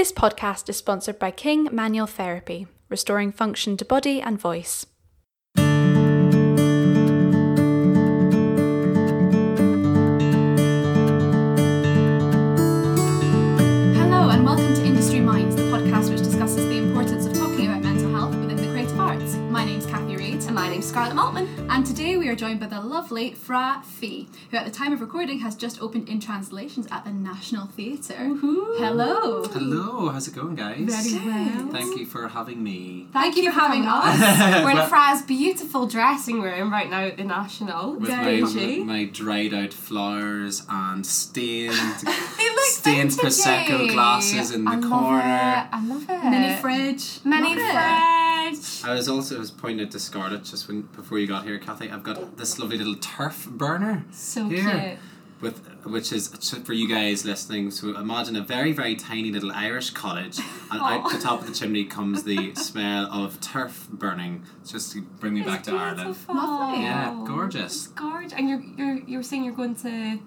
[0.00, 4.86] This podcast is sponsored by King Manual Therapy, restoring function to body and voice.
[5.54, 5.66] Hello,
[14.30, 18.10] and welcome to Industry Minds, the podcast which discusses the importance of talking about mental
[18.10, 19.34] health within the creative arts.
[19.50, 20.42] My name's Cathy Reid.
[20.44, 21.59] And my name's Scarlett Maltman.
[21.72, 25.00] And today we are joined by the lovely Fra Fee, who at the time of
[25.00, 28.16] recording has just opened in translations at the National Theatre.
[28.18, 29.44] Hello.
[29.44, 30.80] Hello, how's it going, guys?
[31.12, 31.68] Very well.
[31.68, 33.06] Thank you for having me.
[33.12, 33.88] Thank you for having coming
[34.20, 34.64] us.
[34.64, 37.92] We're in Well- Fra's beautiful dressing room right now at the National.
[37.94, 38.84] With Very my, Bougie.
[38.84, 43.66] my dried out flowers and stained They look stained vintagey.
[43.66, 45.18] prosecco glasses in the I love corner.
[45.20, 45.68] it.
[45.72, 46.24] I love it.
[46.30, 47.20] Mini fridge.
[47.24, 47.62] Mini Love it.
[47.62, 48.84] fridge.
[48.84, 51.90] I was also was pointing out to Scarlett just when before you got here, Cathy.
[51.90, 54.98] I've got this lovely little turf burner So here, cute.
[55.40, 56.28] with which is
[56.64, 57.70] for you guys listening.
[57.70, 60.38] So imagine a very very tiny little Irish cottage,
[60.70, 64.44] and out the top of the chimney comes the smell of turf burning.
[64.60, 65.96] It's just to bring me back to Ireland.
[66.14, 66.34] Beautiful.
[66.34, 66.82] Lovely.
[66.84, 67.84] Yeah, gorgeous.
[67.84, 68.32] It's gorgeous.
[68.34, 70.18] And you're, you're, you're saying you're going to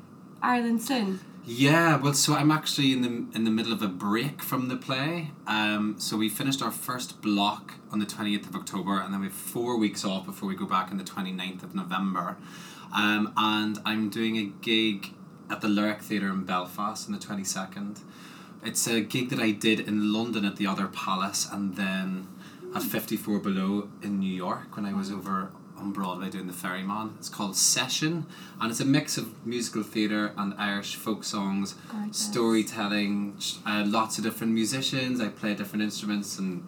[0.41, 1.19] Ireland soon?
[1.45, 4.77] Yeah, well, so I'm actually in the in the middle of a break from the
[4.77, 5.31] play.
[5.45, 9.19] Um, so we finished our first block on the twenty eighth of October, and then
[9.19, 12.37] we have four weeks off before we go back on the 29th of November.
[12.95, 15.13] Um, and I'm doing a gig
[15.49, 17.99] at the Lyric Theatre in Belfast on the twenty second.
[18.63, 22.29] It's a gig that I did in London at the Other Palace, and then
[22.73, 25.51] at Fifty Four Below in New York when I was over
[25.83, 27.13] on Broadway doing the Ferryman.
[27.19, 28.25] It's called Session,
[28.59, 32.17] and it's a mix of musical theatre and Irish folk songs, Gorgeous.
[32.17, 35.19] storytelling, uh, lots of different musicians.
[35.19, 36.65] I play different instruments, and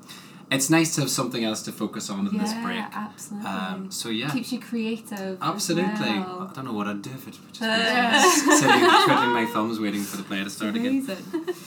[0.52, 2.80] it's nice to have something else to focus on in this break.
[2.94, 3.50] absolutely.
[3.50, 4.30] Um, so yeah.
[4.30, 5.38] Keeps you creative.
[5.42, 6.20] Absolutely.
[6.20, 6.48] well.
[6.50, 8.22] I don't know what I'd do if it just Uh.
[8.22, 11.08] sitting twiddling my thumbs waiting for the play to start again.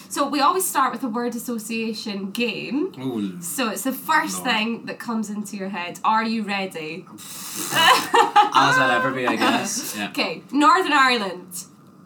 [0.08, 2.92] So we always start with a word association game.
[2.98, 4.50] Oh, So it's the first Lord.
[4.50, 5.98] thing that comes into your head.
[6.04, 7.04] Are you ready?
[7.14, 9.94] as I'll ever be, I guess.
[9.98, 10.08] Yeah.
[10.10, 11.64] Okay, Northern Ireland.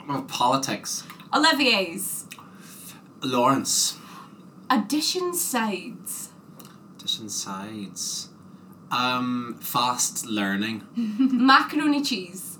[0.09, 1.05] Well, politics.
[1.35, 2.25] Olivier's.
[3.23, 3.99] Laurence.
[4.71, 6.22] Audition sides.
[7.23, 8.29] Audition sides.
[8.91, 10.83] Um, fast learning.
[10.97, 12.59] Macaroni cheese.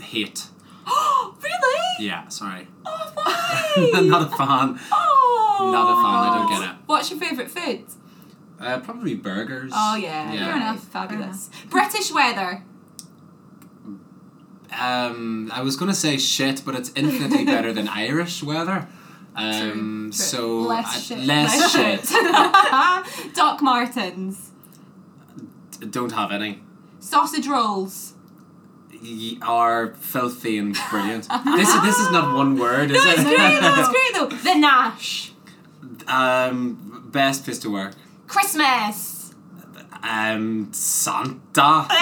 [0.00, 0.46] Hate.
[0.86, 2.06] Oh, really?
[2.06, 2.66] Yeah, sorry.
[2.84, 3.90] Oh, why?
[3.94, 4.80] I'm not a fan.
[4.92, 5.70] Oh.
[5.72, 6.76] Not a fan, I don't get it.
[6.86, 7.84] What's your favourite food?
[8.60, 9.72] Uh, probably burgers.
[9.74, 10.32] Oh, yeah.
[10.32, 10.46] Yeah.
[10.46, 11.50] Fair enough, Fabulous.
[11.70, 12.62] British weather.
[14.76, 18.88] Um, I was gonna say shit, but it's infinitely better than Irish weather.
[19.36, 20.12] Um, True.
[20.12, 21.18] so Less shit.
[21.18, 22.04] less shit.
[23.34, 24.50] Doc Martens.
[25.90, 26.60] Don't have any.
[27.00, 28.14] Sausage rolls.
[29.02, 31.28] Y- are filthy and brilliant.
[31.44, 34.28] this is this is not one word, is It's great though, it's great though.
[34.52, 35.32] The Nash.
[36.06, 37.94] um, best place to work.
[38.26, 39.34] Christmas.
[40.02, 41.86] Um, Santa.
[41.96, 41.98] I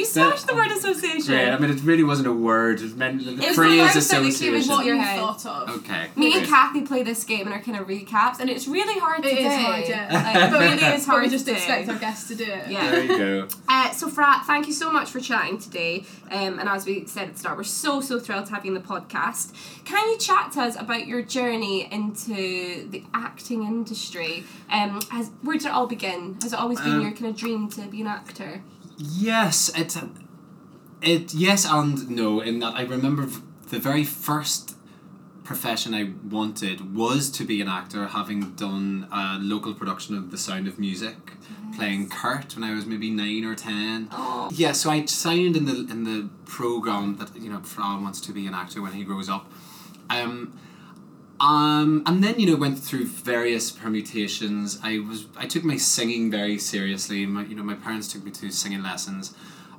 [0.00, 1.26] You smashed the word association.
[1.34, 1.50] Great.
[1.50, 2.80] I mean, it really wasn't a word.
[2.80, 4.70] It meant the was the phrase first thing that came into association.
[4.74, 5.18] What your you head.
[5.18, 5.70] thought of.
[5.78, 6.08] Okay.
[6.16, 6.46] Me and.
[6.46, 9.36] Cathy play this game in our kind of recaps, and it's really hard to It
[9.38, 9.46] do.
[9.46, 10.08] is hard, yeah.
[10.12, 11.56] Like, it really is hard we just to do.
[11.56, 12.68] expect our guests to do it.
[12.68, 12.90] Yeah.
[12.90, 13.48] There you go.
[13.68, 16.04] Uh, so, Fra, thank you so much for chatting today.
[16.30, 18.74] Um, and as we said at the start, we're so, so thrilled to have you
[18.74, 19.52] in the podcast.
[19.84, 24.44] Can you chat to us about your journey into the acting industry?
[24.70, 26.36] Um, has Where did it all begin?
[26.42, 28.62] Has it always been Um, your kind of dream to be an actor?
[29.00, 29.96] Yes, it,
[31.00, 32.40] it yes and no.
[32.40, 33.26] In that I remember
[33.68, 34.76] the very first
[35.42, 40.36] profession I wanted was to be an actor, having done a local production of The
[40.36, 41.16] Sound of Music,
[41.74, 44.08] playing Kurt when I was maybe nine or ten.
[44.12, 44.50] Oh.
[44.52, 48.32] Yeah, so I signed in the in the program that you know Fran wants to
[48.32, 49.50] be an actor when he grows up.
[50.10, 50.58] Um,
[51.40, 54.78] um, and then you know went through various permutations.
[54.82, 57.24] I was I took my singing very seriously.
[57.26, 59.34] My you know my parents took me to singing lessons,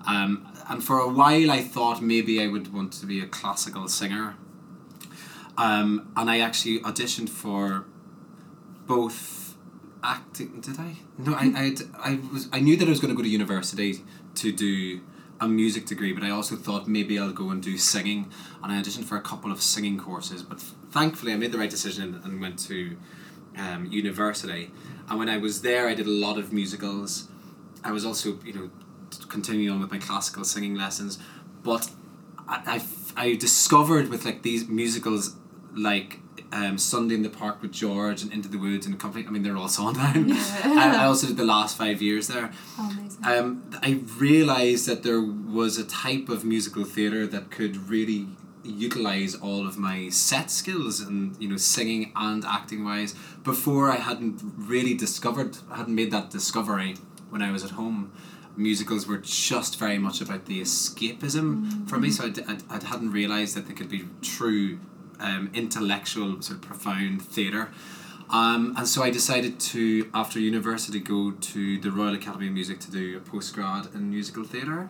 [0.07, 3.87] um, and for a while I thought maybe I would want to be a classical
[3.87, 4.35] singer.
[5.57, 7.85] Um, and I actually auditioned for
[8.87, 9.55] both
[10.03, 10.61] acting.
[10.61, 10.95] Did I?
[11.19, 11.75] No, I I
[12.11, 14.03] I was I knew that I was going to go to university
[14.35, 15.01] to do
[15.39, 18.31] a music degree, but I also thought maybe I'll go and do singing,
[18.63, 20.41] and I auditioned for a couple of singing courses.
[20.41, 22.97] But thankfully, I made the right decision and, went to
[23.57, 24.71] um, university.
[25.09, 27.27] And when I was there, I did a lot of musicals.
[27.83, 28.69] I was also, you know,
[29.27, 31.19] continuing on with my classical singing lessons,
[31.63, 31.89] but
[32.47, 32.81] I,
[33.15, 35.35] I, I discovered with like these musicals
[35.75, 36.19] like
[36.51, 39.25] um, Sunday in the Park with George and Into the Woods and Company.
[39.25, 40.31] I mean, they're all Sondheim.
[40.63, 42.51] I, I also did the last five years there.
[42.77, 43.25] Oh, amazing.
[43.25, 48.27] Um, I realised that there was a type of musical theatre that could really
[48.63, 53.13] utilize all of my set skills and you know singing and acting wise
[53.43, 56.95] before I hadn't really discovered hadn't made that discovery
[57.29, 58.11] when I was at home.
[58.57, 62.31] Musicals were just very much about the escapism for me so
[62.69, 64.79] I hadn't realized that they could be true
[65.19, 67.69] um, intellectual sort of profound theatre.
[68.29, 72.79] Um, and so I decided to after university go to the Royal Academy of Music
[72.81, 74.89] to do a postgrad in musical theatre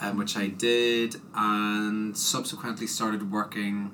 [0.00, 3.92] um, which I did, and subsequently started working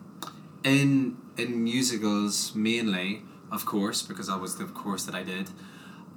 [0.65, 3.23] in in musicals mainly,
[3.53, 5.51] of course, because that was the course that I did.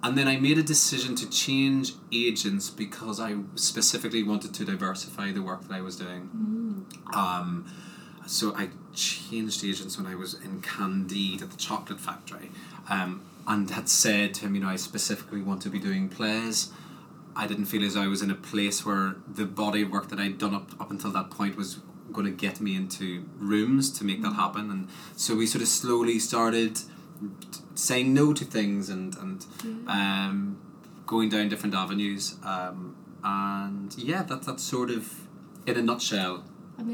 [0.01, 5.33] And then I made a decision to change agents because I specifically wanted to diversify
[5.33, 6.85] the work that I was doing.
[7.13, 7.65] Um,
[8.25, 12.49] so I changed agents when I was in Candide at the chocolate factory,
[12.89, 16.71] um, and had said to him, you know, I specifically want to be doing plays.
[17.39, 20.09] I didn't feel as though I was in a place where the body of work
[20.09, 21.79] that I'd done up, up until that point was
[22.11, 24.69] going to get me into rooms to make that happen.
[24.69, 26.79] And so we sort of slowly started
[27.75, 29.45] saying no to things and, and
[29.87, 30.59] um,
[31.05, 32.35] going down different avenues.
[32.43, 35.03] Um, and yeah, that, that's sort of,
[35.65, 36.43] in a nutshell,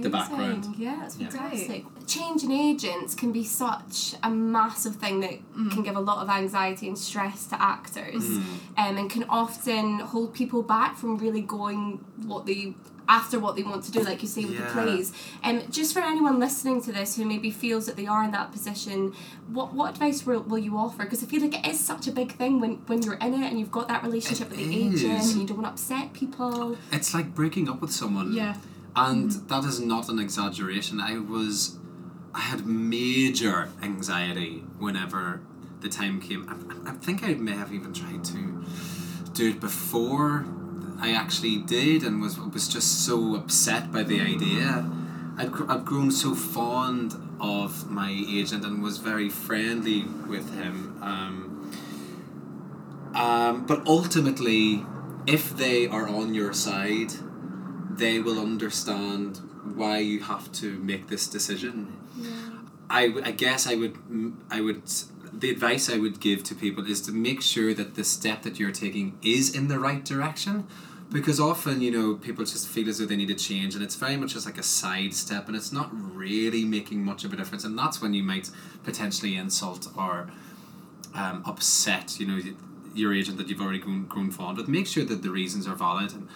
[0.02, 0.76] the background.
[0.78, 1.30] Yeah, it's Yeah.
[1.30, 1.86] fantastic.
[2.08, 5.40] Changing agents can be such a massive thing that
[5.72, 8.44] can give a lot of anxiety and stress to actors, Mm.
[8.78, 12.76] um, and can often hold people back from really going what they
[13.08, 14.72] after what they want to do, like you say with the Yeah.
[14.74, 15.14] plays.
[15.44, 18.52] Um, just for anyone listening to this who maybe feels that they are in that
[18.52, 19.14] position,
[19.54, 21.04] what what advice will, will you offer?
[21.04, 23.48] Because I feel like it is such a big thing when, when you're in it
[23.52, 26.14] and you've got that relationship It with the agent and you don't want to upset
[26.14, 26.78] people.
[26.92, 28.34] It's like breaking up with someone.
[28.34, 28.56] Yeah.
[28.96, 31.02] And that is not an exaggeration.
[31.02, 31.78] I was,
[32.34, 35.42] I had major anxiety whenever
[35.82, 36.48] the time came.
[36.50, 38.64] I, I think I may have even tried to
[39.34, 40.46] do it before
[41.00, 44.90] I actually did and was, was just so upset by the idea.
[45.38, 50.98] I'd, I'd grown so fond of my agent and was very friendly with him.
[51.02, 51.72] Um,
[53.14, 54.86] um, but ultimately,
[55.28, 57.12] if they are on your side,
[57.98, 59.38] they will understand
[59.76, 61.98] why you have to make this decision.
[62.90, 63.98] I, w- I guess I would
[64.52, 64.84] I would
[65.34, 68.60] the advice I would give to people is to make sure that the step that
[68.60, 70.68] you're taking is in the right direction
[71.12, 73.96] because often you know people just feel as though they need to change and it's
[73.96, 77.36] very much just like a side step and it's not really making much of a
[77.36, 78.50] difference and that's when you might
[78.84, 80.30] potentially insult or
[81.14, 82.40] um, upset you know
[82.94, 85.76] your agent that you've already grown, grown fond with make sure that the reasons are
[85.76, 86.30] valid and,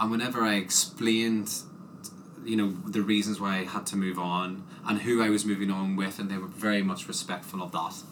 [0.00, 1.62] and whenever I explained
[2.44, 5.70] you know the reasons why I had to move on and who I was moving
[5.70, 8.02] on with and they were very much respectful of that.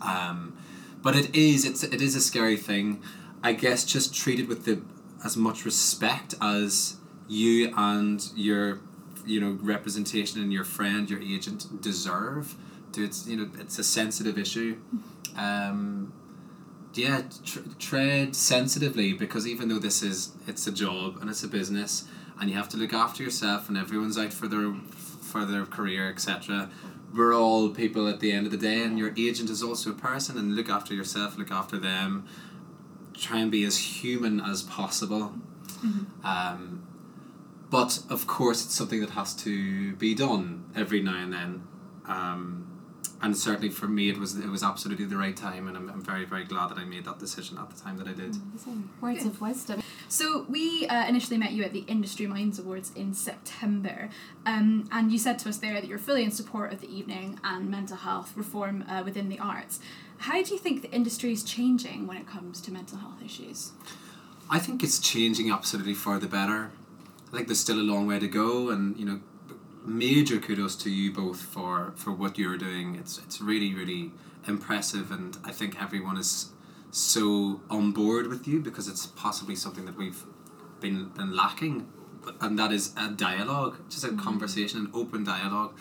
[0.00, 0.56] Um,
[1.02, 3.02] but it is it's it is a scary thing.
[3.42, 4.82] I guess just treat it with the
[5.24, 6.96] as much respect as
[7.28, 8.80] you and your
[9.26, 12.54] you know representation and your friend your agent deserve.
[12.92, 14.76] To it's you know it's a sensitive issue.
[15.36, 16.12] Um,
[16.94, 21.48] yeah tr- tread sensitively because even though this is it's a job and it's a
[21.48, 22.04] business
[22.40, 26.10] and you have to look after yourself and everyone's out for their for their career
[26.10, 26.70] etc
[27.14, 29.94] we're all people at the end of the day and your agent is also a
[29.94, 32.26] person and look after yourself look after them.
[33.14, 35.34] Try and be as human as possible.
[36.24, 36.86] Um,
[37.70, 41.62] but of course it's something that has to be done every now and then.
[42.06, 42.71] Um,
[43.22, 46.02] and certainly for me it was it was absolutely the right time and I'm, I'm
[46.02, 48.36] very very glad that I made that decision at the time that I did
[49.00, 49.82] Words of wisdom.
[50.08, 54.10] So we uh, initially met you at the Industry Minds Awards in September,
[54.44, 57.40] um, and you said to us there that you're fully in support of the evening
[57.42, 59.80] and mental health reform uh, within the arts.
[60.18, 63.72] How do you think the industry is changing when it comes to mental health issues?
[64.50, 66.70] I think it's changing absolutely for the better.
[67.32, 69.20] I think there's still a long way to go, and you know,
[69.84, 72.94] major kudos to you both for for what you're doing.
[72.94, 74.12] It's it's really really
[74.46, 76.50] impressive, and I think everyone is
[76.90, 80.24] so on board with you because it's possibly something that we've
[80.80, 81.88] been been lacking,
[82.40, 85.74] and that is a dialogue, just a conversation, an open dialogue.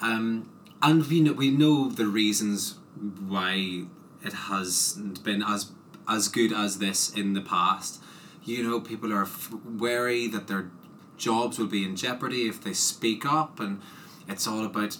[0.00, 0.50] Um,
[0.82, 2.78] and we know we know the reasons
[3.26, 3.84] why
[4.22, 5.72] it hasn't been as
[6.08, 8.02] as good as this in the past.
[8.44, 10.70] You know, people are f- wary that their
[11.20, 13.80] jobs will be in jeopardy if they speak up, and
[14.26, 14.96] it's all about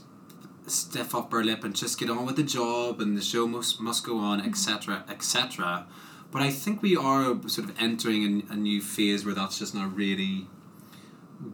[0.67, 4.05] stiff upper lip and just get on with the job, and the show must must
[4.05, 5.87] go on, etc., etc.
[6.31, 9.75] But I think we are sort of entering a, a new phase where that's just
[9.75, 10.47] not really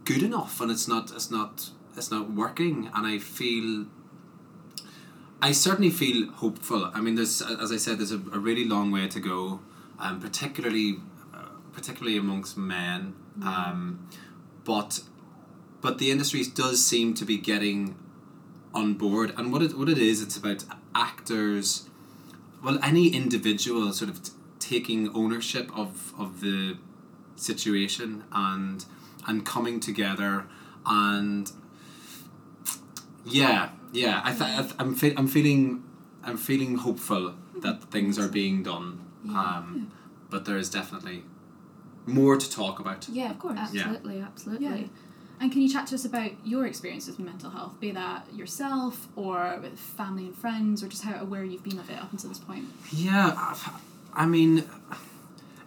[0.05, 3.85] good enough, and it's not it's not it's not working, and I feel
[5.41, 6.91] I certainly feel hopeful.
[6.93, 9.61] I mean, there's as I said, there's a, a really long way to go,
[9.99, 10.97] um, particularly
[11.33, 13.15] uh, particularly amongst men.
[13.43, 14.07] Um,
[14.67, 14.99] but
[15.79, 17.95] but the industry does seem to be getting
[18.73, 21.87] on board, and what it what it is, it's about actors.
[22.63, 26.77] Well, any individual sort of t- taking ownership of of the
[27.37, 28.83] situation and
[29.27, 30.45] and coming together
[30.85, 31.51] and
[33.25, 35.83] yeah yeah I th- I th- I'm fe- I'm feeling
[36.23, 38.87] I'm feeling hopeful that things are being done
[39.29, 39.91] um
[40.31, 41.23] but there is definitely
[42.07, 43.59] more to talk about Yeah, Of course.
[43.71, 43.83] Yeah.
[43.83, 44.65] Absolutely, absolutely.
[44.81, 44.87] Yeah.
[45.39, 49.07] And can you chat to us about your experiences with mental health, be that yourself
[49.15, 52.29] or with family and friends, or just how aware you've been of it up until
[52.29, 52.65] this point?
[52.91, 53.69] Yeah, I've-
[54.13, 54.63] I mean,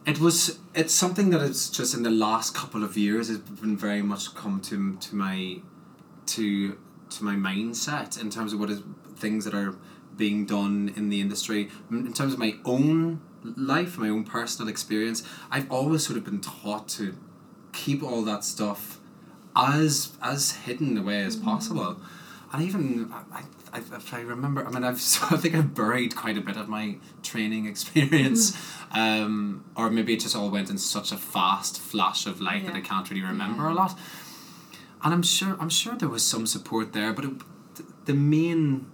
[0.05, 0.59] it was.
[0.75, 4.35] It's something that it's just in the last couple of years it's been very much
[4.35, 5.59] come to to my,
[6.27, 6.77] to
[7.11, 8.83] to my mindset in terms of what is
[9.17, 9.77] things that are
[10.17, 14.69] being done in the industry in in terms of my own life, my own personal
[14.69, 15.23] experience.
[15.51, 17.17] I've always sort of been taught to
[17.73, 18.99] keep all that stuff
[19.57, 22.01] as as hidden away as possible.
[22.53, 24.97] And even I, I, if I remember, I mean, I've
[25.31, 28.57] I think I've buried quite a bit of my training experience,
[28.93, 32.75] um, or maybe it just all went in such a fast flash of light that
[32.75, 33.99] I can't really remember a lot.
[35.03, 37.33] And I'm sure I'm sure there was some support there, but it,
[38.05, 38.87] the main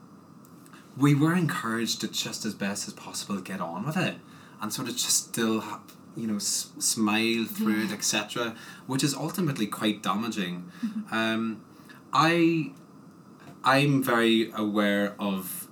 [0.96, 4.16] we were encouraged to just as best as possible get on with it,
[4.60, 5.62] and sort of just still.
[6.18, 8.54] You know, s- smile through it, etc.,
[8.86, 10.72] which is ultimately quite damaging.
[11.10, 11.60] Um,
[12.10, 12.72] I
[13.62, 15.68] I'm very aware of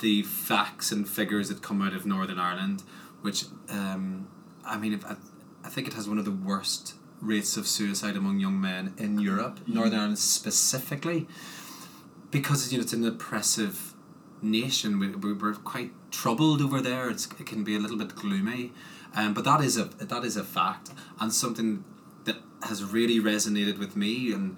[0.00, 2.82] the facts and figures that come out of Northern Ireland,
[3.22, 4.26] which um,
[4.64, 5.14] I mean, if I,
[5.62, 9.20] I think it has one of the worst rates of suicide among young men in
[9.20, 11.28] Europe, Northern Ireland specifically,
[12.32, 13.94] because you know it's an oppressive
[14.42, 14.98] nation.
[14.98, 17.10] We, we we're quite troubled over there.
[17.10, 18.72] It's, it can be a little bit gloomy,
[19.14, 21.84] um, but that is a that is a fact and something
[22.24, 24.56] that has really resonated with me and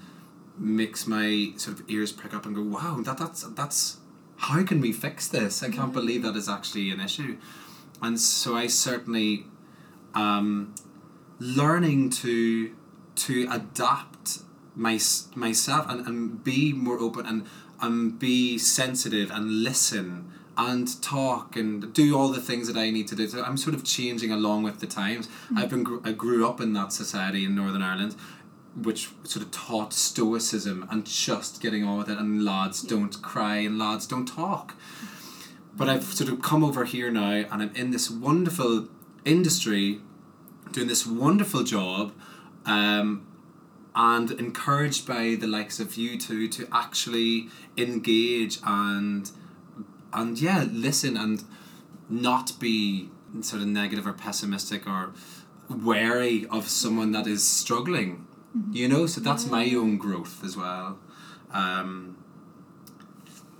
[0.57, 3.99] makes my sort of ears prick up and go, wow, that that's that's
[4.37, 5.62] how can we fix this?
[5.62, 7.37] I can't believe that is actually an issue,
[8.00, 9.47] and so I certainly,
[10.15, 10.75] um,
[11.41, 12.75] learning to
[13.27, 14.38] to adapt
[14.77, 14.99] my
[15.35, 17.47] myself and, and be more open and
[17.81, 23.07] and be sensitive and listen and talk and do all the things that I need
[23.09, 23.29] to do.
[23.29, 25.29] So I'm sort of changing along with the times.
[25.57, 28.17] I've been I grew up in that society in Northern Ireland,
[28.75, 32.19] which sort of taught stoicism and just getting on with it.
[32.19, 34.75] And lads don't cry and lads don't talk.
[35.77, 38.88] But I've sort of come over here now, and I'm in this wonderful
[39.25, 40.00] industry,
[40.73, 42.12] doing this wonderful job.
[42.67, 43.25] Um,
[43.95, 49.31] and encouraged by the likes of you two to actually engage and
[50.12, 51.45] and yeah listen and
[52.09, 53.09] not be
[53.43, 55.12] sort of negative or pessimistic or
[55.69, 58.27] wary of someone that is struggling
[58.73, 60.99] you know so that's my own growth as well
[61.53, 62.17] um,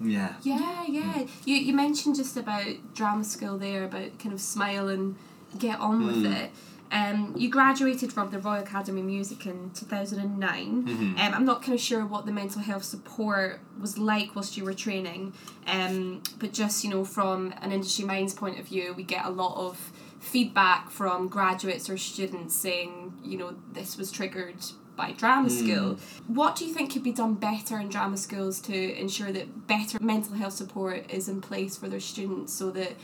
[0.01, 1.25] yeah Yeah, yeah.
[1.45, 5.17] You you mentioned just about drama school there, about kind of smile and
[5.59, 6.35] get on with Mm.
[6.37, 6.51] it.
[6.91, 10.85] Um, you graduated from the Royal Academy of Music in 2009.
[10.87, 11.19] Mhm.
[11.19, 14.65] Um, I'm not kind of sure what the mental health support was like whilst you
[14.65, 15.33] were training,
[15.67, 19.31] um, but just, you know, from an industry minds point of view, we get a
[19.31, 24.57] lot of feedback from graduates or students saying, you know, this was triggered
[24.97, 25.97] by drama school.
[26.27, 29.97] What do you think could be done better in drama schools to ensure that better
[30.03, 32.97] mental health support is in place for their students so that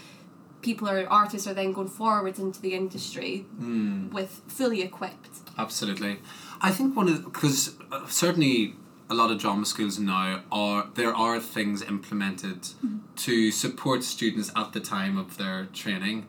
[0.64, 4.11] people or artists are then going forward into the industry mm.
[4.12, 5.35] with fully equipped?
[5.59, 6.18] Absolutely,
[6.61, 8.75] I think one of because uh, certainly
[9.11, 12.68] a lot of drama schools now are there are things implemented
[13.16, 16.26] to support students at the time of their training.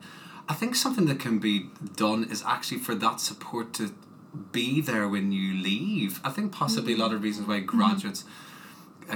[0.48, 3.94] I think something that can be done is actually for that support to
[4.52, 6.20] be there when you leave.
[6.22, 8.22] I think possibly a lot of reasons why graduates.
[8.24, 8.45] uh,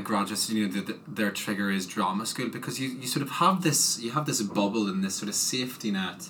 [0.04, 3.30] graduates, you know, the, the, their trigger is drama school because you, you sort of
[3.32, 6.28] have this you have this bubble and this sort of safety net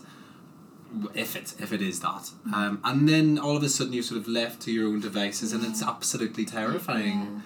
[1.14, 2.30] if it if it is that.
[2.52, 5.52] Um, and then all of a sudden you're sort of left to your own devices
[5.52, 7.42] and it's absolutely terrifying.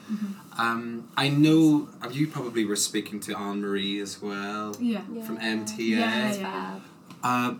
[0.57, 5.03] Um, I know uh, you probably were speaking to Anne Marie as well Yeah.
[5.27, 6.33] from MTA Yeah, yeah.
[6.33, 6.83] fab.
[7.23, 7.55] uh,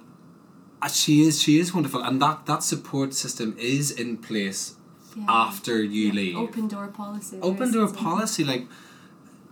[0.81, 4.77] uh, she is she is wonderful and that that support system is in place
[5.17, 5.25] Yeah.
[5.29, 6.13] after you Yeah.
[6.21, 7.39] leave Open door policy.
[7.43, 8.67] open door policy like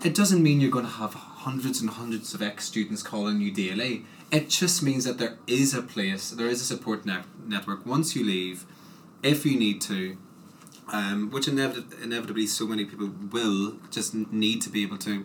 [0.04, 3.50] it doesn't mean you're going to have hundreds and hundreds of ex students calling you
[3.52, 7.84] daily it just means that there is a place there is a support net- network
[7.86, 8.64] once you leave
[9.22, 10.16] if you need to
[10.92, 15.24] um, which inevit- inevitably so many people will just need to be able to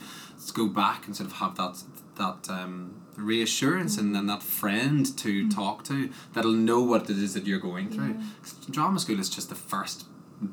[0.54, 1.84] go back and sort of have that
[2.16, 7.34] that um, reassurance and then that friend to talk to that'll know what it is
[7.34, 8.16] that you're going through.
[8.42, 10.06] 'Cause Drama school is just the first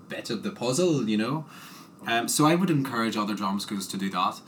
[0.08, 1.46] bit of the puzzle, you know.
[2.06, 4.40] Um, so I would encourage other drama schools to do that.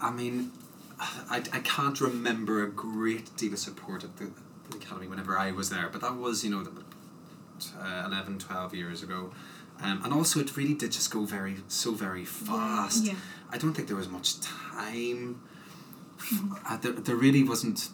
[0.00, 0.52] I mean,
[0.98, 4.30] I, I can't remember a great deal of support at the,
[4.70, 6.64] the academy whenever I was there, but that was you know
[7.80, 9.32] uh, 11, 12 years ago.
[9.82, 13.04] Um, and also, it really did just go very, so very fast.
[13.04, 13.14] Yeah.
[13.50, 15.40] I don't think there was much time.
[16.66, 17.90] Uh, there, there really wasn't.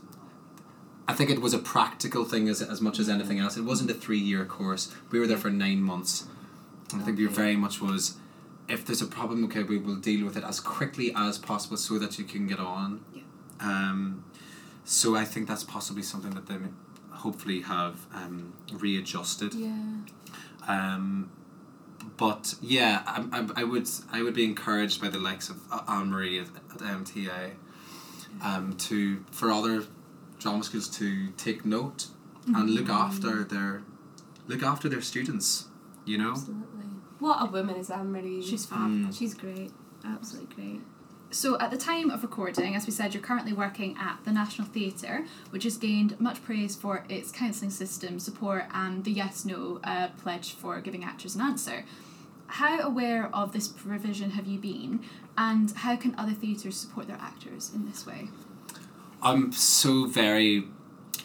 [1.13, 3.59] I think it was a practical thing as, as much as anything else.
[3.59, 4.95] It wasn't a three year course.
[5.11, 6.25] We were there for nine months.
[6.91, 8.17] And I think we very much was
[8.67, 11.99] if there's a problem, okay, we will deal with it as quickly as possible so
[11.99, 13.05] that you can get on.
[13.15, 13.23] Yeah.
[13.61, 14.25] Um,
[14.85, 16.69] so I think that's possibly something that they may
[17.11, 19.53] hopefully have um, readjusted.
[19.53, 19.71] Yeah.
[20.67, 21.31] Um,
[22.17, 25.83] but yeah, I, I, I would I would be encouraged by the likes of uh,
[25.87, 27.51] Anne Marie at, at MTA
[28.43, 29.85] um, to for other
[30.43, 32.09] drama schools to take note
[32.47, 33.83] and look after their
[34.49, 35.67] look after their students.
[36.05, 36.33] You know.
[36.33, 36.87] Absolutely.
[37.21, 38.43] What a woman is Anne Marie.
[38.43, 38.91] She's fab.
[38.91, 39.17] Mm.
[39.17, 39.71] she's great.
[40.05, 40.81] Absolutely great.
[41.31, 44.69] So, at the time of recording, as we said, you're currently working at the National
[44.69, 49.81] Theatre, which has gained much praise for its counselling system, support, and the yes no
[49.83, 51.85] uh, pledge for giving actors an answer.
[52.49, 55.01] How aware of this provision have you been,
[55.39, 58.29] and how can other theatres support their actors in this way?
[59.23, 60.65] I'm so very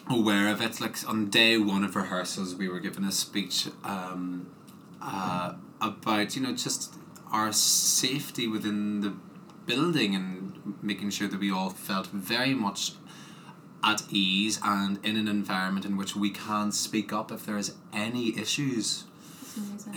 [0.08, 0.80] aware of it.
[0.80, 4.48] Like on day one of rehearsals, we were given a speech um,
[5.02, 6.94] uh, about you know just
[7.32, 9.14] our safety within the
[9.66, 12.92] building and making sure that we all felt very much
[13.84, 17.74] at ease and in an environment in which we can speak up if there is
[17.92, 19.04] any issues.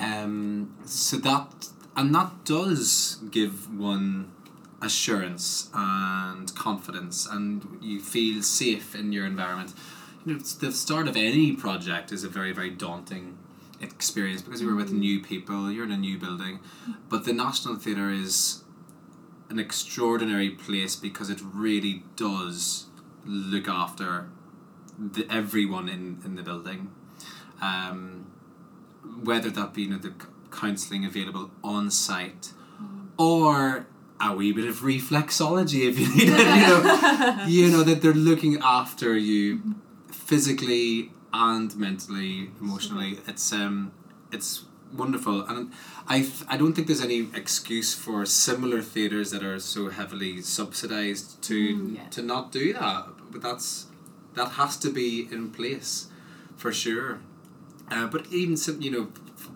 [0.01, 4.31] Um, so that and that does give one
[4.81, 9.73] assurance and confidence, and you feel safe in your environment.
[10.25, 13.37] You know, the start of any project is a very very daunting
[13.79, 16.59] experience because you're with new people, you're in a new building,
[17.09, 18.63] but the National Theatre is
[19.49, 22.85] an extraordinary place because it really does
[23.25, 24.29] look after
[24.97, 26.91] the, everyone in, in the building.
[27.61, 28.31] Um,
[29.23, 30.13] whether that be you know, the
[30.51, 32.53] counselling available on site
[33.17, 33.87] or
[34.23, 38.13] a wee bit of reflexology if you need it, you know, you know that they're
[38.13, 39.61] looking after you
[40.11, 43.19] physically and mentally, emotionally.
[43.27, 43.91] It's um,
[44.31, 45.71] it's wonderful, and
[46.07, 51.41] I I don't think there's any excuse for similar theaters that are so heavily subsidized
[51.43, 52.07] to Mm, yeah.
[52.09, 53.07] to not do that.
[53.31, 53.87] But that's
[54.35, 56.07] that has to be in place
[56.57, 57.19] for sure.
[57.89, 59.07] Uh, but even some, you know,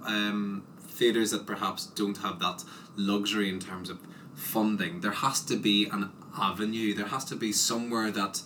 [0.06, 2.64] um, theaters that perhaps don't have that
[2.98, 3.98] luxury in terms of
[4.46, 6.94] funding, there has to be an avenue.
[6.94, 8.42] There has to be somewhere that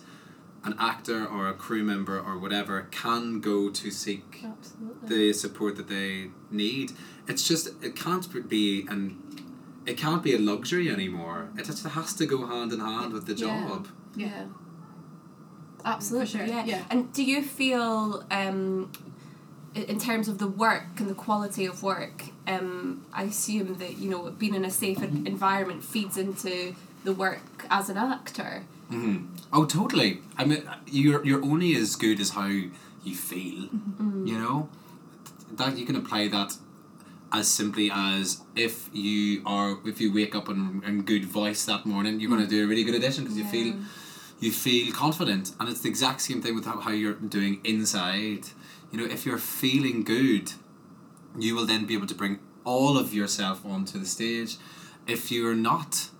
[0.64, 5.08] an actor or a crew member or whatever can go to seek Absolutely.
[5.08, 6.92] the support that they need.
[7.28, 9.22] It's just it can't be an
[9.86, 11.50] it can't be a luxury anymore.
[11.56, 13.88] It just has to go hand in hand with the job.
[14.16, 14.44] yeah.
[15.84, 16.26] Absolutely.
[16.26, 16.64] Sure, Yeah.
[16.66, 16.84] yeah.
[16.90, 18.92] And do you feel um,
[19.74, 24.08] in terms of the work and the quality of work, um, I assume that you
[24.10, 28.52] know being in a safe environment feeds into the work as an actor.
[28.88, 29.18] hmm
[29.52, 30.10] Oh, totally.
[30.40, 32.46] I mean, you're you're only as good as how
[33.06, 33.62] you feel.
[34.30, 34.68] You know,
[35.60, 36.50] that you can apply that
[37.32, 41.82] as simply as if you are if you wake up in, in good voice that
[41.86, 43.74] morning, you're going to do a really good audition because you feel
[44.40, 48.44] you feel confident, and it's the exact same thing with how, how you're doing inside.
[48.90, 50.52] You know, if you're feeling good,
[51.42, 54.56] you will then be able to bring all of yourself onto the stage.
[55.06, 56.10] If you're not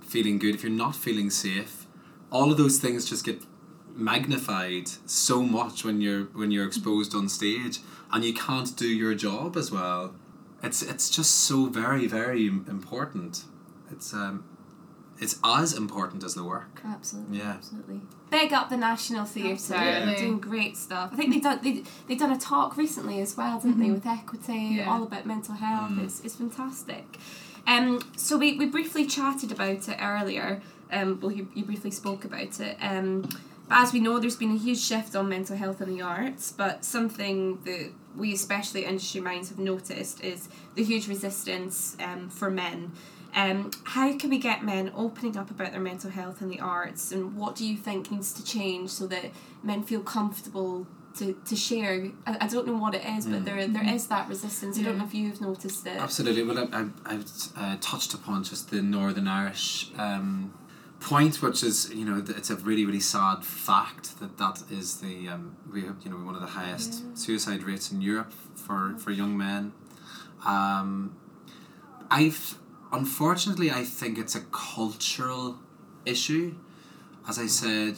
[0.00, 1.86] feeling good, if you're not feeling safe,
[2.30, 3.42] all of those things just get
[3.94, 9.14] magnified so much when you're when you're exposed on stage and you can't do your
[9.14, 10.14] job as well.
[10.62, 13.44] It's it's just so very very important.
[13.90, 14.44] It's um
[15.22, 16.80] it's as important as the work.
[16.84, 17.38] Absolutely.
[17.38, 17.52] Yeah.
[17.52, 18.00] Absolutely.
[18.30, 19.52] Big up the National Theatre.
[19.52, 20.04] Absolutely.
[20.06, 21.10] They're doing great stuff.
[21.12, 24.06] I think they done they they done a talk recently as well, didn't they, with
[24.06, 24.90] equity, Yeah.
[24.90, 25.92] all about mental health.
[25.92, 26.04] Mm.
[26.04, 27.18] It's it's fantastic.
[27.66, 30.60] Um, so we, we briefly chatted about it earlier.
[30.90, 32.76] Um, well, you, you briefly spoke about it.
[32.80, 33.22] Um,
[33.68, 36.50] but as we know, there's been a huge shift on mental health in the arts.
[36.50, 42.50] But something that we, especially industry minds, have noticed is the huge resistance um, for
[42.50, 42.92] men.
[43.34, 47.12] Um, how can we get men opening up about their mental health in the arts,
[47.12, 49.30] and what do you think needs to change so that
[49.62, 52.10] men feel comfortable to, to share.
[52.26, 54.78] I, I don't know what it is, but there there is that resistance.
[54.78, 55.96] I don't know if you've noticed it.
[55.96, 56.42] Absolutely.
[56.42, 60.54] Well, I, I, I've uh, touched upon just the Northern Irish um,
[61.00, 65.28] point, which is you know it's a really really sad fact that that is the
[65.28, 69.10] um, we have you know one of the highest suicide rates in Europe for for
[69.10, 69.72] young men.
[70.46, 71.16] Um,
[72.10, 72.58] I've
[72.92, 75.58] unfortunately I think it's a cultural
[76.04, 76.56] issue.
[77.28, 77.96] As I said,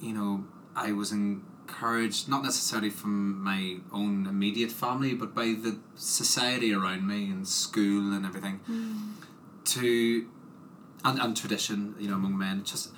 [0.00, 5.78] you know, I was encouraged not necessarily from my own immediate family, but by the
[5.94, 9.12] society around me and school and everything mm.
[9.72, 10.28] to
[11.04, 12.92] and, and tradition, you know, among men, just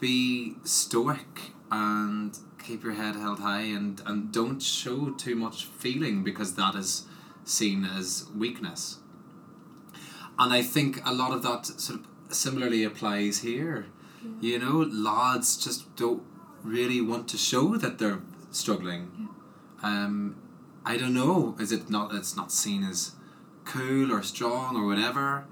[0.00, 6.22] be stoic and keep your head held high and, and don't show too much feeling
[6.22, 7.06] because that is
[7.44, 8.98] seen as weakness.
[10.42, 13.86] And I think a lot of that sort of similarly applies here.
[14.40, 16.24] You know, lads just don't
[16.64, 19.28] really want to show that they're struggling.
[19.84, 20.36] Um,
[20.84, 21.54] I don't know.
[21.60, 22.12] Is it not?
[22.12, 23.12] It's not seen as
[23.64, 25.44] cool or strong or whatever.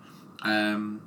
[0.42, 1.02] Um,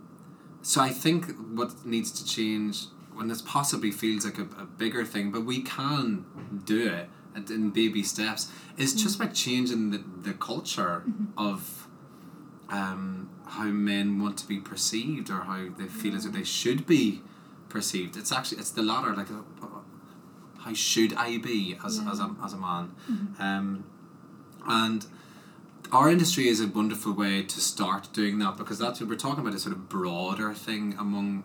[0.61, 5.03] so I think what needs to change when this possibly feels like a, a bigger
[5.03, 6.23] thing, but we can
[6.63, 7.09] do it
[7.49, 11.03] in baby steps, is just by changing the, the culture
[11.37, 11.87] of
[12.69, 16.85] um, how men want to be perceived or how they feel as if they should
[16.85, 17.21] be
[17.69, 18.15] perceived.
[18.17, 19.15] It's actually it's the latter.
[19.15, 19.67] Like, uh,
[20.59, 22.95] how should I be as, as a as a man?
[23.39, 23.83] Um,
[24.65, 25.05] and
[25.91, 29.41] our industry is a wonderful way to start doing that because that's what we're talking
[29.41, 31.43] about a sort of broader thing among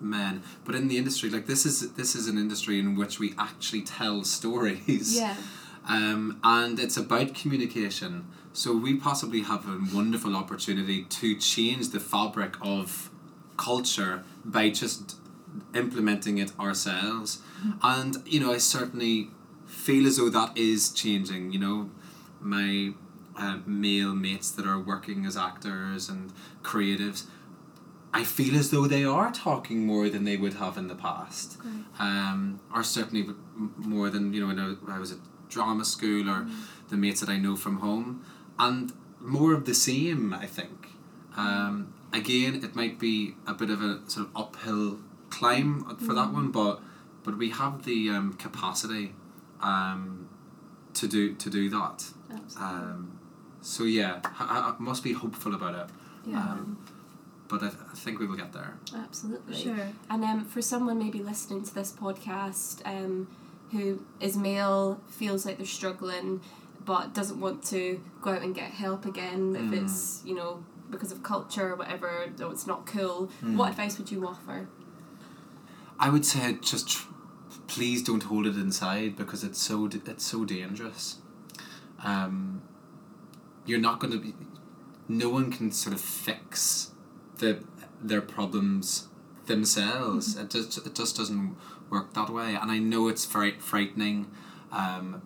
[0.00, 3.34] men but in the industry like this is this is an industry in which we
[3.38, 5.34] actually tell stories Yeah.
[5.88, 8.26] um, and it's about communication
[8.62, 13.10] so we possibly have a wonderful opportunity to change the fabric of
[13.56, 14.14] culture
[14.44, 15.16] by just
[15.74, 17.40] implementing it ourselves.
[17.82, 19.30] And you know i certainly
[19.66, 21.90] feel as though that is changing you know.
[22.40, 22.92] My
[23.36, 27.24] uh, male mates that are working as actors and creatives
[28.20, 31.58] I feel as though they are talking more than they would have in the past.
[31.98, 33.22] Um, or certainly
[33.94, 35.18] more than you know when I- I was at
[35.56, 36.46] drama school or
[36.88, 38.08] the mates that I know from home
[38.58, 40.88] and more of the same I think
[41.36, 44.98] um, again it might be a bit of a sort of uphill
[45.30, 46.80] climb for that one but
[47.24, 49.12] but we have the um, capacity
[49.60, 50.28] um,
[50.94, 52.04] to do to do that
[52.58, 53.18] um,
[53.60, 55.90] so yeah I, I must be hopeful about it
[56.30, 56.38] Yeah.
[56.38, 56.78] um,
[57.48, 59.56] but I, I think we will get there Absolutely.
[59.56, 59.88] Sure.
[60.10, 63.28] And um, for someone maybe listening to this podcast um,
[63.72, 66.40] who is male, feels like they're struggling,
[66.86, 69.82] but doesn't want to go out and get help again if Mm.
[69.84, 73.56] it's, you know, because of culture or whatever, though it's not cool, Mm.
[73.56, 74.68] what advice would you offer?
[75.98, 77.08] I would say just tr-
[77.66, 81.16] please don't hold it inside because it's so d- it's so dangerous.
[82.04, 82.62] Um,
[83.64, 84.34] you're not going to be.
[85.08, 86.92] No one can sort of fix
[87.38, 87.60] the
[88.02, 89.08] their problems
[89.46, 90.36] themselves.
[90.36, 91.56] It just it just doesn't
[91.90, 92.54] work that way.
[92.54, 94.26] And I know it's very frightening,
[94.70, 95.22] um,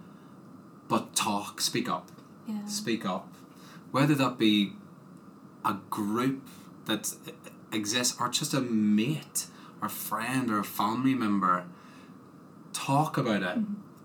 [0.91, 2.07] but talk, speak up
[2.47, 2.67] Yeah.
[2.67, 3.29] speak up,
[3.93, 4.73] whether that be
[5.65, 6.41] a group
[6.87, 7.03] that
[7.73, 9.47] exists or just a mate
[9.81, 11.65] or friend or a family member,
[12.73, 13.59] talk about it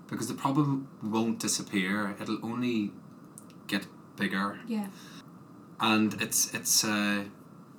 [0.09, 2.15] because the problem won't disappear.
[2.21, 2.91] It'll only
[3.67, 4.87] get bigger, Yeah.
[5.79, 7.23] and it's it's uh,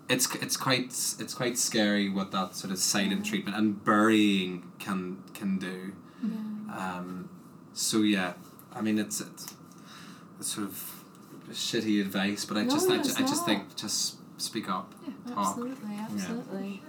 [0.08, 0.90] it's it's quite
[1.22, 4.52] it's quite scary what that sort of silent treatment and burying
[4.84, 5.78] can can do.
[6.82, 7.28] Um,
[7.72, 8.32] so yeah,
[8.76, 9.54] I mean it's it's,
[10.38, 11.04] it's sort of
[11.50, 14.92] shitty advice, but I No, just I, ju- I just think just speak up.
[15.28, 15.38] talk.
[15.48, 16.82] Absolutely, absolutely.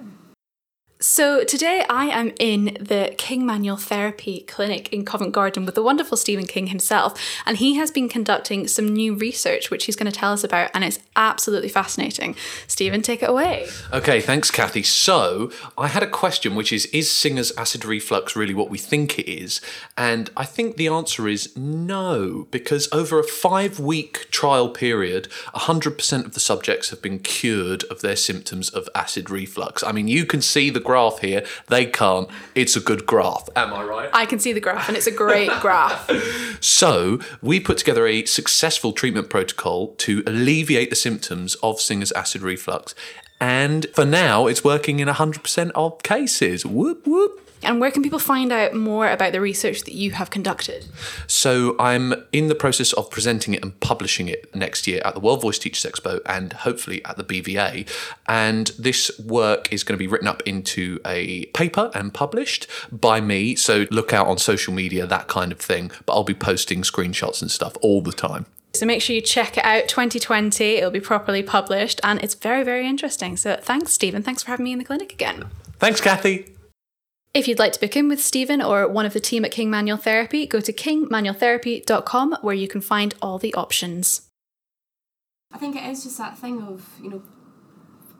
[1.00, 5.84] So today I am in the King Manual Therapy Clinic in Covent Garden with the
[5.84, 10.12] wonderful Stephen King himself, and he has been conducting some new research which he's going
[10.12, 12.36] to tell us about, and it's absolutely fascinating.
[12.66, 13.68] Stephen, take it away.
[13.94, 14.82] Okay, thanks, Cathy.
[14.82, 19.20] So, I had a question which is Is singer's acid reflux really what we think
[19.20, 19.62] it is?
[19.96, 26.26] And I think the answer is no, because over a five week trial period, 100%
[26.26, 29.84] of the subjects have been cured of their symptoms of acid reflux.
[29.84, 32.30] I mean, you can see the graph here, they can't.
[32.56, 33.50] It's a good graph.
[33.56, 34.10] Am I right?
[34.14, 36.10] I can see the graph, and it's a great graph.
[36.62, 42.42] So, we put together a successful treatment protocol to alleviate the symptoms of singer's acid
[42.42, 42.96] reflux.
[43.40, 46.66] And for now, it's working in 100% of cases.
[46.66, 47.47] Whoop, whoop.
[47.64, 50.86] And where can people find out more about the research that you have conducted?
[51.26, 55.20] So I'm in the process of presenting it and publishing it next year at the
[55.20, 57.90] World Voice Teachers Expo and hopefully at the BVA.
[58.28, 63.22] And this work is going to be written up into a paper and published by
[63.22, 63.56] me.
[63.56, 65.92] So look out on social media, that kind of thing.
[66.06, 68.46] But I'll be posting screenshots and stuff all the time.
[68.74, 70.64] So make sure you check it out 2020.
[70.64, 73.36] It'll be properly published and it's very, very interesting.
[73.36, 74.22] So thanks, Stephen.
[74.22, 75.46] Thanks for having me in the clinic again.
[75.80, 76.57] Thanks, Cathy.
[77.34, 79.70] If you'd like to book in with Stephen or one of the team at King
[79.70, 84.28] Manual Therapy, go to kingmanualtherapy.com where you can find all the options.
[85.52, 87.24] I think it is just that thing of, you know,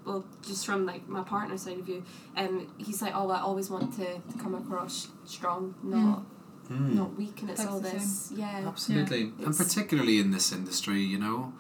[0.06, 2.04] well, just from like my partner's side of view,
[2.38, 6.24] um, he's like, oh, I always want to, to come across strong, not
[6.70, 8.64] not weak, and it's That's all the this, yeah.
[8.66, 9.32] Absolutely.
[9.44, 11.54] And particularly in this industry, you know,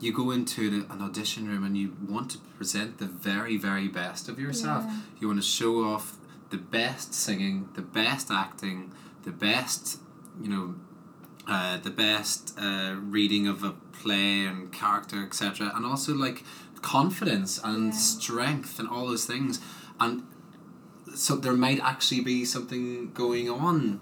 [0.00, 4.28] you go into an audition room and you want to present the very, very best
[4.28, 4.84] of yourself.
[4.86, 4.96] Yeah.
[5.20, 6.16] You want to show off
[6.54, 8.92] the best singing, the best acting,
[9.24, 9.98] the best,
[10.44, 10.66] you know,
[11.54, 15.72] uh, the best uh, reading of a play and character, etc.
[15.74, 16.38] And also like
[16.80, 17.98] confidence and Yeah.
[17.98, 19.60] strength and all those things.
[19.98, 20.22] And
[21.14, 24.00] so there might actually be something going on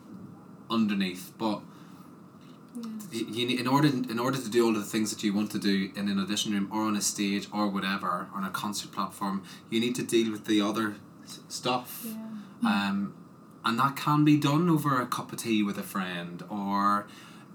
[0.77, 1.59] underneath, but
[3.11, 5.33] you, you need in order in order to do all of the things that you
[5.39, 8.51] want to do in an audition room or on a stage or whatever on a
[8.51, 9.37] concert platform,
[9.71, 10.87] you need to deal with the other
[11.25, 11.91] s- stuff.
[12.65, 13.15] Um,
[13.65, 17.07] and that can be done over a cup of tea with a friend or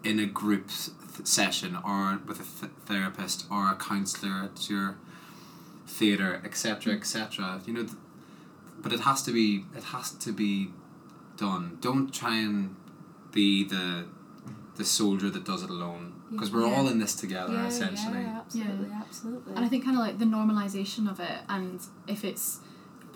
[0.03, 4.97] in a group th- session or with a th- therapist or a counselor at your
[5.85, 7.61] theater, etc., etc.
[7.65, 7.97] You know, th-
[8.79, 10.69] but it has to be it has to be
[11.37, 11.77] done.
[11.81, 12.75] Don't try and
[13.31, 14.05] be the
[14.75, 16.75] the soldier that does it alone because we're Yeah.
[16.75, 18.21] all in this together Yeah, essentially.
[18.21, 19.53] Yeah, absolutely, absolutely.
[19.55, 22.59] And I think kind of like the normalization of it, and if it's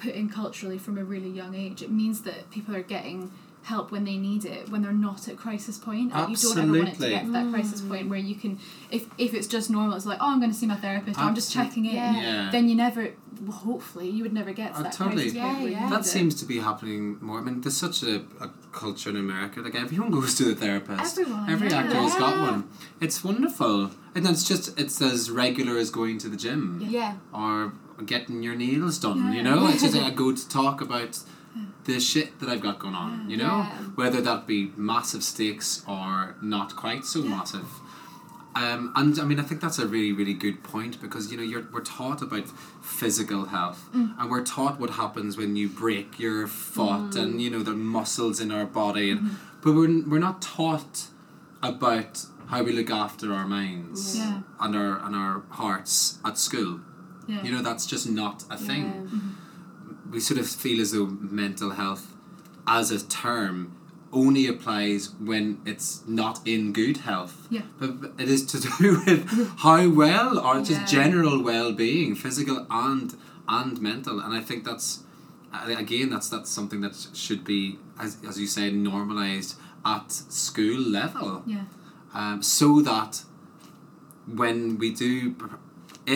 [0.01, 3.31] put in culturally from a really young age, it means that people are getting
[3.63, 6.71] help when they need it when they're not at crisis point and you don't ever
[6.79, 8.57] want it to get to that crisis point where you can
[8.89, 11.21] if if it's just normal it's like oh i'm going to see my therapist or
[11.21, 12.19] i'm just checking in Yeah.
[12.21, 12.49] Yeah.
[12.51, 13.09] then you never
[13.43, 15.29] well, hopefully you would never get to Oh, that totally.
[15.31, 15.89] crisis point Yeah, where yeah.
[15.89, 16.05] That it.
[16.05, 17.39] seems to be happening more.
[17.39, 19.61] I mean, there's such a, a culture in America.
[19.61, 21.17] Like everyone goes to the therapist.
[21.17, 21.77] Everyone, Every yeah.
[21.79, 22.69] actor has got one.
[22.99, 27.15] It's wonderful, and it's just it's as regular as going to the gym yeah.
[27.33, 27.73] or
[28.05, 29.33] getting your nails done.
[29.33, 31.19] You know, it's just a good talk about
[31.85, 33.29] the shit that I've got going on.
[33.29, 33.69] You know, Yeah.
[33.95, 37.67] whether that be massive stakes or not quite so massive.
[38.53, 41.43] Um, and I mean, I think that's a really, really good point because you know
[41.43, 42.49] you're we're taught about
[42.81, 44.13] physical health, mm.
[44.19, 47.15] and we're taught what happens when you break your foot, mm.
[47.15, 49.35] and you know the muscles in our body, and mm-hmm.
[49.63, 51.07] but we're we're not taught
[51.63, 54.41] about how we look after our minds Yeah.
[54.59, 56.81] and our and our hearts at school.
[57.31, 59.19] Yeah You know, that's just not a thing Yeah.
[60.13, 61.07] we sort of feel as though
[61.43, 62.03] mental health
[62.79, 63.55] as a term
[64.21, 65.89] only applies when it's
[66.21, 67.35] not in good health.
[67.57, 67.61] Yeah.
[67.79, 67.91] But
[68.23, 69.21] it is to do with
[69.65, 70.85] how well or just Yeah.
[70.99, 73.07] general well being, physical and
[73.59, 74.15] and mental.
[74.23, 74.87] And I think that's
[75.85, 77.61] again that's that's something that should be
[78.03, 79.51] as as you say normalized
[79.95, 80.07] at
[80.43, 81.65] school level yeah
[82.19, 83.13] um, so that
[84.41, 85.35] when we do,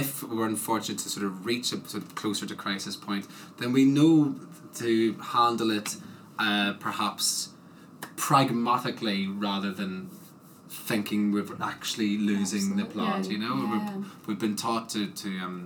[0.02, 3.26] if we're unfortunate to sort of reach a sort of closer to crisis point,
[3.60, 4.36] then we know
[4.82, 5.90] to handle it
[6.46, 7.50] uh, perhaps
[8.18, 10.10] pragmatically rather than
[10.70, 13.24] thinking we're actually losing the plot.
[13.26, 13.32] Yeah.
[13.32, 13.72] You know, Yeah.
[13.98, 15.58] we've, we've been taught to to um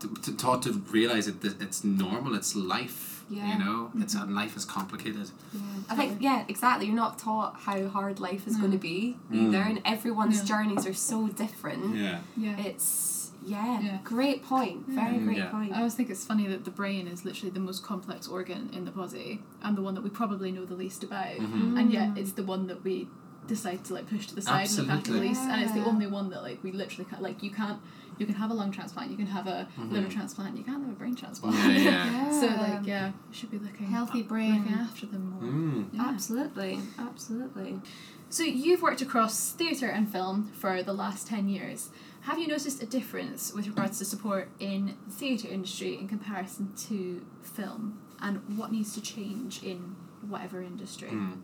[0.00, 2.34] to, to taught to realize that it's normal.
[2.40, 3.24] It's life.
[3.30, 3.52] Yeah.
[3.52, 5.28] You know, it's and life is complicated.
[5.52, 5.60] Yeah.
[5.90, 6.86] I think yeah, exactly.
[6.86, 9.48] You're not taught how hard life is going to be Mm.
[9.48, 10.44] either, and everyone's Yeah.
[10.52, 11.82] journeys are so different.
[11.96, 12.18] Yeah.
[12.36, 13.17] yeah It's
[13.48, 13.98] yeah, Yeah.
[14.04, 14.86] great point.
[14.88, 15.50] Very Mm, great yeah.
[15.50, 15.72] point.
[15.72, 18.84] I always think it's funny that the brain is literally the most complex organ in
[18.84, 21.78] the body and the one that we probably know the least about, Mhm.
[21.78, 23.08] and yet it's the one that we
[23.46, 25.28] decide to like push to the side and look after the Absolutely.
[25.28, 27.80] least, and it's the only one that like we literally can't like you can't
[28.18, 30.90] you can have a lung transplant, you can have a liver transplant, you can't have
[30.92, 31.54] a brain transplant.
[31.54, 31.70] Mm-hmm.
[31.70, 32.30] Yeah, yeah.
[32.40, 34.64] so like yeah, we should be looking Healthy looking brain.
[34.68, 35.42] after them more.
[35.50, 35.86] Mm.
[35.92, 36.02] Yeah.
[36.08, 37.80] Absolutely, absolutely.
[38.28, 41.90] So you've worked across theatre and film for the last 10 years.
[42.28, 46.74] Have you noticed a difference with regards to support in the theatre industry in comparison
[46.88, 48.02] to film?
[48.20, 49.96] And what needs to change in
[50.28, 51.08] whatever industry?
[51.08, 51.38] Mm.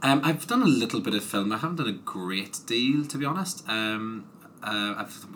[0.00, 1.52] Um, I've done a little bit of film.
[1.52, 3.68] I haven't done a great deal, to be honest.
[3.68, 4.24] Um,
[4.62, 5.26] uh, I've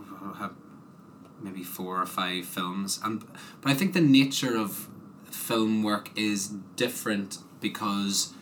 [1.43, 3.23] maybe four or five films, and
[3.61, 4.89] but I think the nature of
[5.31, 8.33] film work is different because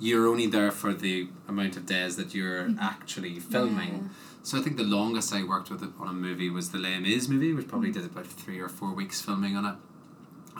[0.00, 4.10] you're only there for the amount of days that you're actually filming.
[4.44, 6.98] So I think the longest I worked with it on a movie was the Les
[6.98, 9.74] Mis movie, which probably did about three or four weeks filming on it.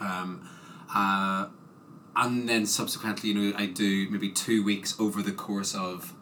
[0.01, 0.49] Um,
[0.95, 1.49] uh,
[2.15, 6.15] and then subsequently, you know, I do maybe two weeks over the course of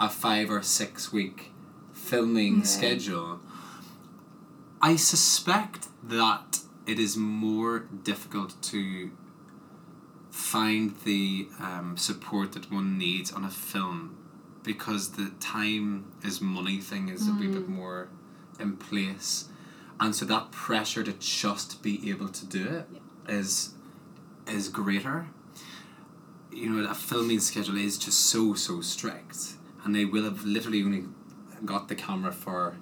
[0.00, 1.52] a five or six week
[1.92, 2.62] filming Yeah.
[2.64, 3.40] schedule.
[4.82, 9.10] I suspect that it is more difficult to
[10.30, 14.15] find the um, support that one needs on a film
[14.66, 18.08] because the time is money thing is a wee bit more
[18.58, 19.48] in place.
[20.00, 22.88] And so that pressure to just be able to do it
[23.28, 23.74] is
[24.46, 25.28] is greater.
[26.52, 29.54] You know a filming schedule is just so so strict.
[29.84, 31.04] And they will have literally only
[31.64, 32.76] got the camera for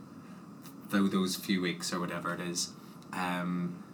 [0.88, 2.70] tho- those few weeks or whatever it is.
[3.12, 3.84] Um,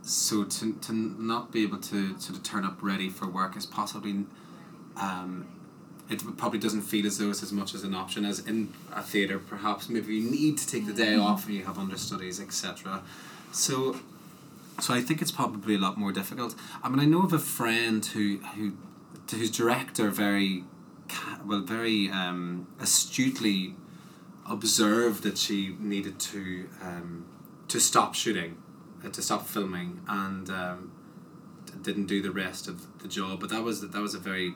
[0.00, 3.66] so to, to not be able to sort of turn up ready for work is
[3.66, 4.24] possibly
[4.96, 5.46] um,
[6.08, 9.02] it probably doesn't feel as though it's as much as an option as in a
[9.02, 9.88] theatre perhaps.
[9.88, 13.02] Maybe you need to take the day off and you have understudies etc
[13.52, 13.96] so
[14.78, 16.54] so I think it's probably a lot more difficult.
[16.82, 18.72] I mean I know of a friend who who
[19.30, 20.64] whose director very
[21.44, 23.74] well very um, astutely
[24.48, 27.26] observed that she needed to um,
[27.68, 28.58] to stop shooting
[29.04, 30.92] uh, to stop filming and um,
[31.82, 33.40] didn't do the rest of the job.
[33.40, 34.54] But that was that was a very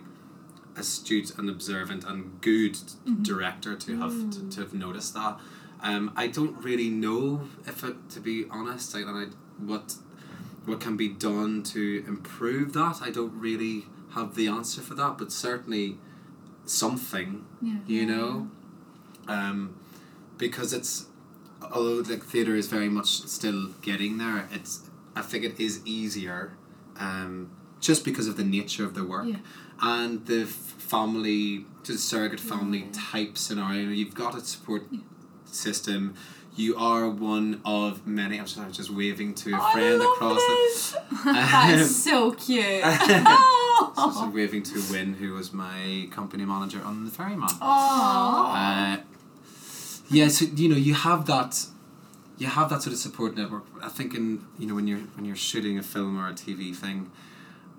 [0.80, 2.76] astute and observant and good
[3.22, 5.38] director to have to, to have noticed that.
[5.82, 9.26] Um, I don't really know if it to be honest I, and I,
[9.70, 9.94] what
[10.66, 12.96] what can be done to improve that.
[13.02, 15.96] I don't really have the answer for that but certainly
[16.66, 17.78] something Yeah.
[17.86, 18.50] you know?
[19.28, 19.74] um,
[20.38, 21.06] because it's
[21.74, 26.52] although like theater is very much still getting there it's I think it is easier
[26.98, 29.26] um, just because of the nature of the work.
[29.26, 29.36] Yeah.
[29.82, 33.88] And the family just surrogate family type scenario.
[33.90, 34.84] You've got a support
[35.46, 36.14] system.
[36.56, 40.36] You are one of many I'm just, I'm just waving to a Oh, friend across
[40.48, 40.90] this.
[40.92, 42.82] the that is so cute.
[42.84, 47.48] I'm waving to Win who was my company manager on the ferryman.
[47.60, 48.98] Uh,
[50.10, 51.66] yeah, so you know you have that,
[52.36, 53.64] you have that sort of support network.
[53.80, 56.74] I think in you know when you're when you're shooting a film or a TV
[56.74, 57.10] thing,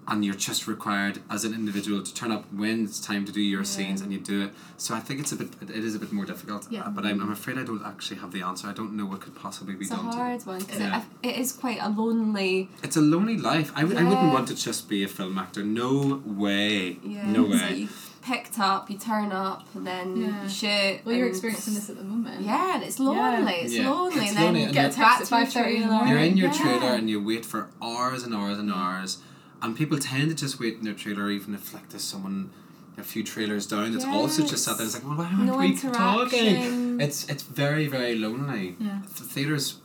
[0.07, 3.39] and you're just required as an individual to turn up when it's time to do
[3.41, 4.51] your scenes and you do it.
[4.77, 6.67] So I think it's a bit it is a bit more difficult.
[6.71, 6.81] Yeah.
[6.85, 8.67] Uh, but I'm, I'm afraid I don't actually have the answer.
[8.67, 10.05] I don't know what could possibly be It's a done.
[10.05, 11.03] hard To one because Yeah.
[11.23, 12.69] it, it is quite a lonely.
[12.83, 13.71] It's a lonely life.
[13.75, 15.63] I wouldn't want to just be a film actor.
[15.63, 16.97] No way.
[17.03, 17.31] Yeah.
[17.31, 17.75] No So way.
[17.75, 17.89] you
[18.23, 20.43] picked up, you turn up, and then Yeah.
[20.43, 21.01] you shoot.
[21.05, 22.41] Well, you're experiencing this at the moment.
[22.41, 23.53] Yeah, and it's lonely.
[23.53, 23.89] It's Yeah.
[23.89, 26.09] lonely, It's and then lonely, you and get a text at 5:30 in the morning.
[26.09, 26.57] You're in your Yeah.
[26.61, 29.19] trailer and you wait for hours and hours and hours,
[29.62, 32.50] and people tend to just wait in their trailer even if like there's someone
[32.97, 34.86] a few trailers down that's also just sat there.
[34.86, 37.00] It's like, well, why aren't No we talking?
[37.00, 38.76] It's it's very very lonely.
[38.80, 39.02] Yeah.
[39.17, 39.78] The theater's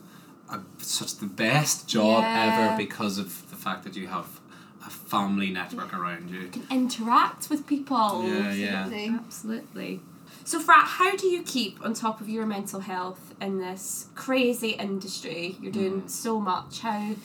[0.51, 2.67] a, such the best job Yeah.
[2.67, 4.39] ever because of the fact that you have
[4.85, 6.41] a family network around you.
[6.41, 8.23] You can interact with people.
[8.27, 9.19] Yeah, yeah.
[9.25, 9.99] Absolutely.
[10.45, 14.69] So, Fra, how do you keep on top of your mental health in this crazy
[14.71, 15.57] industry?
[15.61, 16.09] You're doing Mm.
[16.09, 16.79] so much.
[16.79, 17.15] How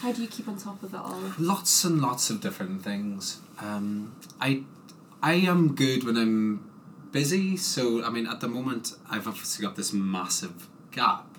[0.00, 1.32] how do you keep on top of it all?
[1.38, 3.40] Lots and lots of different things.
[3.60, 4.62] Um, I
[5.22, 6.70] I am good when I'm
[7.12, 7.56] busy.
[7.56, 11.38] So I mean, at the moment, I've obviously got this massive gap,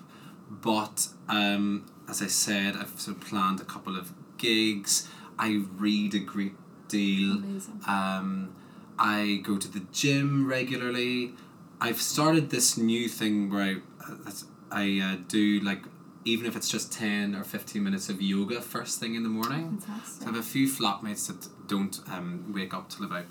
[0.50, 5.08] but um, as I said, I've sort of planned a couple of gigs.
[5.38, 6.54] I read a great
[6.88, 7.38] deal.
[7.38, 7.80] Amazing.
[7.86, 8.54] Um,
[8.98, 11.34] I go to the gym regularly.
[11.80, 14.32] I've started this new thing where I,
[14.70, 15.84] I uh, do like
[16.32, 19.80] even if it's just ten or fifteen minutes of yoga first thing in the morning.
[20.06, 23.26] So I have a few flatmates that don't um, wake up till about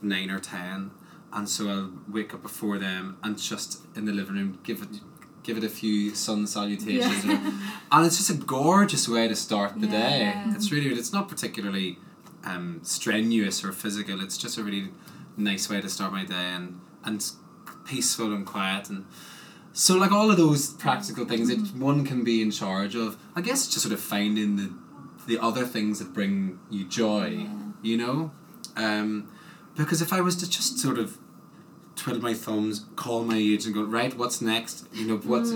[0.00, 0.90] nine or ten,
[1.32, 5.00] and so I'll wake up before them and just in the living room give it
[5.42, 7.52] give it a few sun salutations, Yeah.
[7.92, 10.32] and it's just a gorgeous way to start the day.
[10.56, 11.98] It's really it's not particularly
[12.44, 14.20] um, strenuous or physical.
[14.22, 14.90] It's just a really
[15.36, 17.18] nice way to start my day and and
[17.84, 19.04] peaceful and quiet and.
[19.74, 23.40] So like all of those practical things that one can be in charge of, I
[23.40, 24.70] guess just sort of finding the
[25.26, 27.46] the other things that bring you joy,
[27.80, 28.32] you know?
[28.76, 29.28] Um,
[29.76, 31.16] because if I was to just sort of
[31.94, 34.86] twiddle my thumbs, call my agent and go, right, what's next?
[34.92, 35.50] You know, what's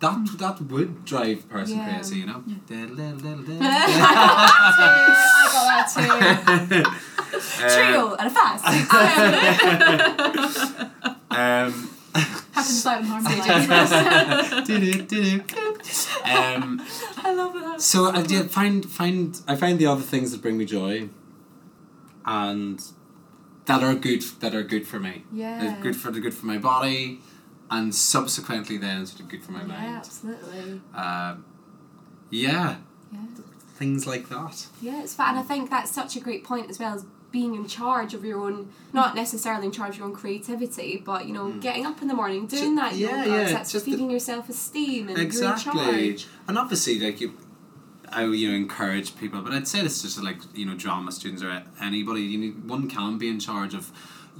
[0.00, 1.84] that that would drive a person Yeah.
[1.94, 2.42] crazy, you know?
[3.62, 6.84] I got that too.
[7.68, 8.64] Trio and a fast.
[11.30, 11.90] um,
[12.58, 14.64] Happens silent harmony.
[14.66, 15.40] do-do-do-do.
[16.24, 16.82] um,
[17.18, 17.80] I love that.
[17.80, 21.08] So I did find find I find the other things that bring me joy,
[22.26, 22.82] and
[23.66, 25.24] that are good that are good for me.
[25.32, 25.58] Yeah.
[25.60, 27.20] They're good for the good for my body,
[27.70, 29.72] and subsequently then sort of good for my mind.
[29.72, 29.96] Yeah, mind.
[29.96, 30.80] absolutely.
[30.94, 31.44] Um,
[32.30, 32.76] yeah,
[33.12, 33.18] Yeah.
[33.74, 34.66] things like that.
[34.82, 35.30] Yeah, it's fun.
[35.30, 37.04] And I think that's such a great point as well as
[37.38, 38.56] being in charge of your own,
[39.00, 42.18] not necessarily in charge of your own creativity, but you know, getting up in the
[42.22, 42.98] morning, doing that Mm.
[42.98, 46.18] yeah, yoga, yeah, that's just the- feeding your self esteem and exactly
[46.48, 47.28] and obviously like you
[48.18, 51.42] I you know encourage people but I'd say it's just like you know drama students
[51.46, 51.50] or
[51.90, 53.84] anybody you need one can be in charge of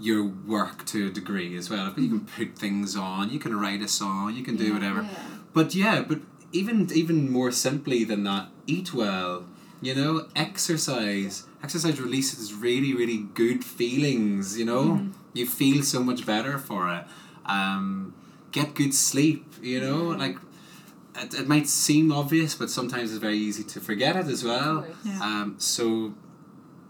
[0.08, 0.22] your
[0.54, 3.90] work to a degree as well you can put things on you can write a
[4.00, 4.76] song you can do Yeah.
[4.76, 5.10] whatever Yeah.
[5.56, 6.20] but yeah but
[6.60, 8.44] even even more simply than that
[8.74, 9.32] eat well
[9.80, 11.44] you know exercise.
[11.62, 15.08] Exercise releases really really good feelings you know?
[15.34, 17.04] You feel so much better for it.
[17.46, 18.14] Um,
[18.52, 20.04] get good sleep you know?
[20.08, 20.36] Like
[21.16, 24.86] it, it might seem obvious but sometimes it's very easy to forget it as well.
[25.04, 25.20] Yeah.
[25.22, 26.14] um, so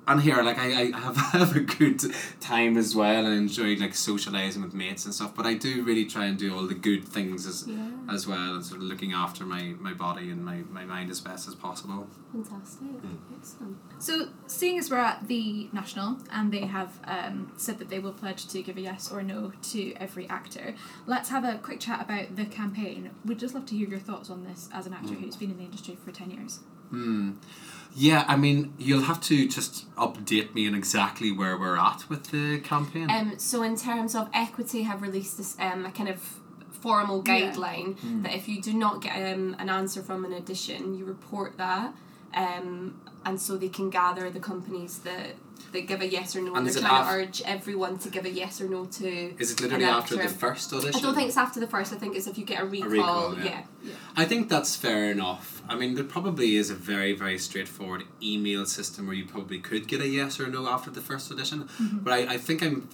[0.08, 2.02] and here like I, I have, have a good
[2.40, 6.04] time as well and enjoy like socializing with mates and stuff but I do really
[6.06, 7.90] try and do all the good things as Yeah.
[8.10, 11.20] as well and sort of looking after my, my body and my, my mind as
[11.20, 12.88] best as possible Fantastic.
[12.88, 13.16] Mm.
[13.38, 13.78] Excellent.
[13.98, 18.12] So, seeing as we're at the National and they have um, said that they will
[18.12, 20.74] pledge to give a yes or no to every actor,
[21.06, 23.10] let's have a quick chat about the campaign.
[23.24, 25.56] We'd just love to hear your thoughts on this as an actor who's been in
[25.56, 26.60] the industry for 10 years.
[26.90, 27.32] Hmm.
[27.94, 32.30] Yeah, I mean, you'll have to just update me on exactly where we're at with
[32.30, 33.10] the campaign.
[33.10, 36.20] Um, so in terms of equity, have released this um, a kind of
[36.80, 37.50] formal Yeah.
[37.50, 41.56] guideline that if you do not get um, an answer from an audition, you report
[41.56, 41.92] that,
[42.34, 45.34] um, and so they can gather the companies that
[45.72, 46.54] that give a yes or no.
[46.54, 49.34] And they're trying af- to urge everyone to give a yes or no to.
[49.38, 50.94] Is it literally after the first audition?
[50.96, 51.92] I don't think it's after the first.
[51.92, 52.90] I think it's if you get a recall.
[52.90, 53.62] recall, yeah.
[53.82, 53.94] yeah.
[54.16, 55.62] I think that's fair enough.
[55.68, 59.88] I mean, there probably is a very, very straightforward email system where you probably could
[59.88, 61.68] get a yes or no after the first audition.
[61.78, 62.88] But I, I think I'm,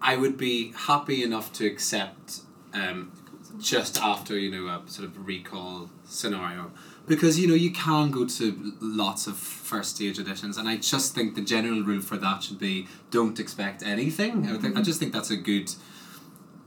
[0.00, 2.40] I would be happy enough to accept
[2.72, 3.12] um,
[3.58, 6.70] just after you know a sort of recall scenario
[7.08, 11.14] because you know you can go to lots of first stage auditions and I just
[11.14, 14.46] think the general rule for that should be don't expect anything.
[14.46, 15.72] I, think, I just think that's a good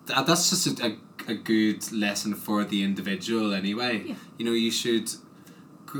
[0.08, 4.04] that, that's just a, a, a good lesson for the individual anyway.
[4.06, 4.16] Yeah.
[4.38, 5.10] You know, you should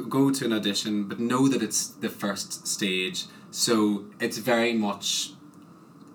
[0.10, 3.26] go to an audition, but know that it's the first stage.
[3.52, 5.32] So it's very much,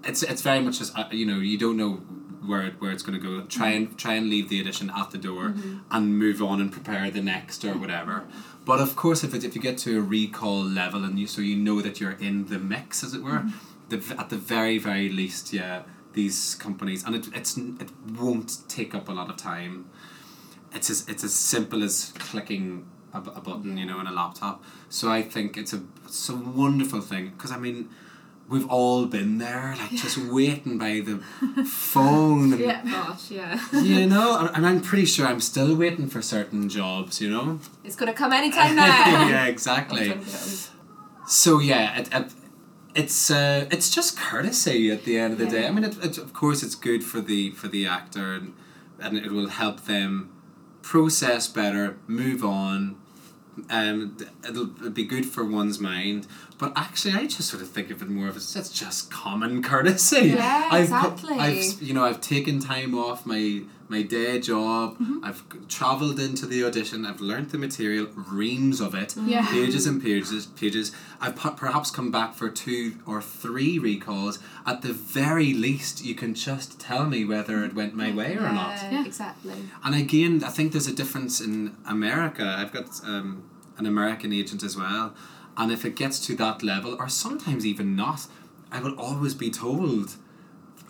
[0.04, 2.00] it's it's very much just uh, you know you don't know
[2.46, 3.44] where it, where it's going to go.
[3.46, 5.78] Try and try and leave the audition at the door mm-hmm.
[5.90, 8.24] and move on and prepare the next or whatever.
[8.64, 11.40] But of course, if it, if you get to a recall level and you so
[11.40, 13.88] you know that you're in the mix, as it were, mm-hmm.
[13.88, 15.82] the, at the very very least, yeah,
[16.14, 19.88] these companies and it it's it won't take up a lot of time.
[20.74, 24.64] It's as it's as simple as clicking a, a button, you know, on a laptop.
[24.88, 27.88] So I think it's a it's a wonderful thing because I mean.
[28.48, 31.18] We've all been there, like just waiting by the
[31.64, 32.52] phone.
[32.52, 32.82] And, Yeah.
[32.84, 33.60] Gosh, yeah.
[33.72, 37.58] You know, and I'm pretty sure I'm still waiting for certain jobs, you know?
[37.84, 38.86] it's gonna come anytime now.
[39.28, 40.02] yeah, exactly.
[40.02, 41.28] I'm trying to get on.
[41.28, 42.32] So yeah, it, it,
[42.94, 45.66] it's uh, it's just courtesy at the end of the day.
[45.66, 48.54] I mean, it, it, of course, it's good for the for the actor, and
[49.00, 50.30] and it will help them
[50.82, 52.96] process better, move on.
[53.70, 56.26] Um, it'll be good for one's mind,
[56.58, 59.62] but actually, I just sort of think of it more of as it's just common
[59.62, 60.28] courtesy.
[60.36, 61.38] Yeah, I've put- exactly.
[61.38, 64.96] I've you know I've taken time off my my day job.
[65.22, 67.06] I've travelled into the audition.
[67.06, 69.46] I've learnt the material, reams of it, Yeah.
[69.50, 70.92] pages and pages, pages.
[71.20, 74.38] I've pu- perhaps come back for two or three recalls.
[74.66, 78.50] At the very least, you can just tell me whether it went my way or
[78.52, 78.76] not.
[78.82, 79.04] Yeah, Yeah.
[79.06, 79.54] exactly.
[79.84, 82.56] And again, I think there's a difference in America.
[82.58, 83.42] I've got um,
[83.78, 85.14] an American agent as well,
[85.56, 88.26] and if it gets to that level, or sometimes even not,
[88.72, 90.16] I will always be told.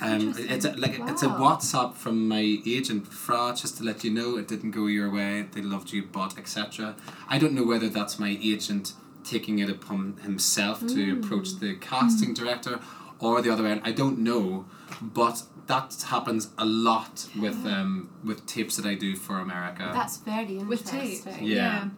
[0.00, 4.10] Um, it's a, like it's a WhatsApp from my agent, Fra, just to let you
[4.10, 5.46] know it didn't go your way.
[5.52, 6.96] They loved you, but etc.
[7.28, 8.92] I don't know whether that's my agent
[9.24, 12.78] taking it upon himself to approach the casting director,
[13.18, 13.80] or the other way.
[13.82, 14.66] I don't know,
[15.00, 19.90] but that happens a lot with um with tapes that I do for America.
[19.92, 21.02] That's very With tape.
[21.02, 21.46] interesting.
[21.46, 21.88] Yeah.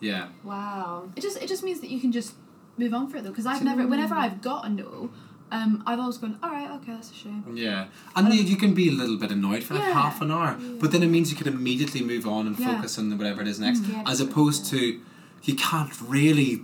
[0.00, 0.28] yeah.
[0.44, 1.10] Wow.
[1.16, 2.34] It just it just means that you can just
[2.76, 5.10] move on for it though, because I've never whenever I've got a no,
[5.50, 7.44] um, I've always gone, all right, okay, that's a shame.
[7.54, 7.86] Yeah,
[8.16, 9.92] and you, you can be a little bit annoyed for like Yeah.
[9.94, 12.74] half an hour, but then it means you can immediately move on and Yeah.
[12.76, 15.00] focus on whatever it is next, Yeah, as opposed to
[15.44, 16.62] you can't really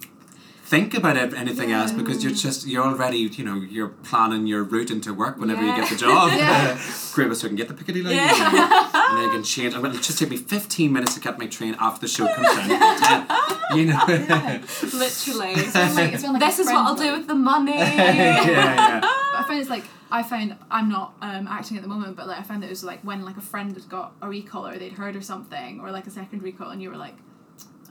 [0.67, 4.91] think about anything else because you're just you're already you know you're planning your route
[4.91, 6.31] into work whenever you get the job.
[6.37, 6.79] Yeah.
[7.13, 8.33] Great, so I can get the Piccadilly line, Yeah.
[8.33, 9.75] and then I can change.
[9.75, 12.49] Well, it'll just take me fifteen minutes to get my train after the show comes
[12.69, 13.29] down.
[13.77, 14.05] You know.
[14.83, 15.53] Literally.
[15.53, 17.73] It's been like, it's been like this is what I'll do with the money.
[17.79, 19.01] yeah, yeah.
[19.01, 22.27] But I find it's like I found I'm not um, acting at the moment, but
[22.27, 24.67] like I found that it was like when like a friend had got a recall
[24.67, 27.15] or they'd heard or something or like a second recall and you were like,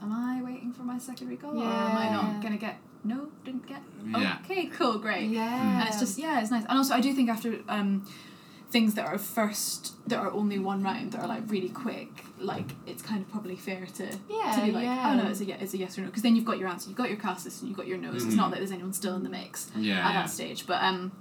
[0.02, 2.12] am I waiting for my second recall or am I Yeah.
[2.16, 2.76] not gonna get?
[3.06, 3.82] No, didn't get.
[4.06, 4.38] Yeah.
[4.44, 5.28] Okay, cool, great.
[5.28, 5.80] Yeah.
[5.80, 6.64] And it's just yeah, it's nice.
[6.68, 8.06] And also, I do think after um,
[8.74, 12.70] things that are first that are only one round that are like really quick, like
[12.90, 15.10] it's kind of probably fair to Yeah, to be like, yeah.
[15.12, 16.68] oh no, it's a ye- it's a yes or no, because then you've got your
[16.68, 18.24] answer, you've got your cast list, and you've got your nose.
[18.24, 18.42] It's Mhm.
[18.42, 20.12] not that there's anyone still in the mix Yeah, at yeah.
[20.18, 21.12] that stage, but um,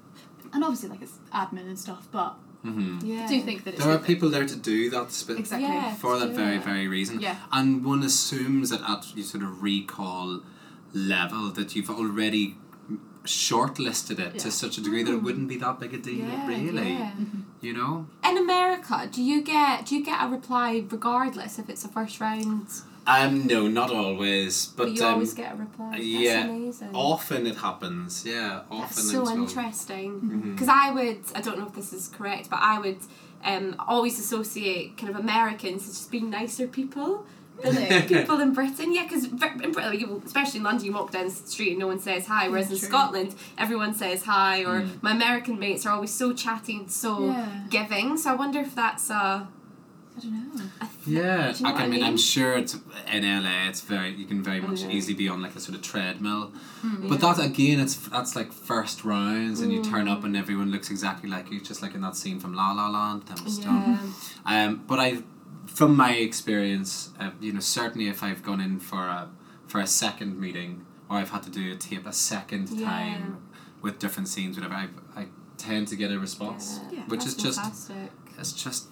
[0.51, 2.32] and obviously like it's admin and stuff, but
[2.64, 3.26] hmm Yeah.
[3.26, 5.68] I do think that it's There are people there to do that spe- exactly.
[5.70, 5.93] Yeah.
[6.04, 6.62] for that very, Yeah.
[6.72, 7.20] very reason.
[7.22, 7.36] Yeah.
[7.51, 10.41] And one assumes that at you sort of recall
[10.93, 12.45] level that you've already
[13.26, 14.41] shortlisted it Yeah.
[14.43, 16.93] to such a degree that it wouldn't be that big a deal, Yeah, really.
[16.93, 17.11] yeah.
[17.61, 18.07] You know?
[18.24, 22.19] In America, do you get do you get a reply regardless if it's a first
[22.19, 22.67] round?
[23.05, 25.91] Um, no, not always, but, But, you um, always get a reply.
[25.91, 26.91] That's yeah, amazing.
[26.93, 28.24] often it happens.
[28.26, 28.80] Yeah, often.
[28.80, 30.51] That's so it's well- interesting.
[30.53, 32.99] Because I would, I don't know if this is correct, but I would
[33.43, 37.26] um, always associate kind of Americans as just being nicer people than Really?
[38.08, 38.93] people in Britain.
[38.93, 41.99] Yeah, because in Britain, especially in London, you walk down the street and no one
[41.99, 45.01] says hi, whereas in Scotland, everyone says hi, or Mm.
[45.04, 47.47] my American mates are always so chatty and so Yeah.
[47.70, 48.18] giving.
[48.18, 49.47] So I wonder if that's a.
[50.16, 50.64] I don't know.
[50.80, 52.18] a th- Yeah, Do you know I, what I I mean, I'm mean?
[52.18, 52.76] sure it's
[53.12, 53.68] in LA.
[53.70, 54.89] It's very you can very much Yeah.
[54.89, 56.51] easily be on like a sort of treadmill.
[56.82, 57.08] Hmm.
[57.10, 60.12] But that again, it's that's like first rounds, and you turn Mm.
[60.12, 62.89] up and everyone looks exactly like you, just like in that scene from La La
[62.89, 63.24] Land.
[63.28, 63.58] That was.
[63.60, 63.97] Yeah.
[64.45, 65.24] Um, but I,
[65.74, 69.30] from my experience, uh, you know, certainly if I've gone in for a
[69.67, 72.88] for a second meeting or I've had to do a tape a second Yeah.
[72.88, 73.38] time
[73.82, 76.97] with different scenes, whatever, I I tend to get a response, Yeah.
[76.99, 77.91] Yeah, which That's is just
[78.39, 78.88] it's just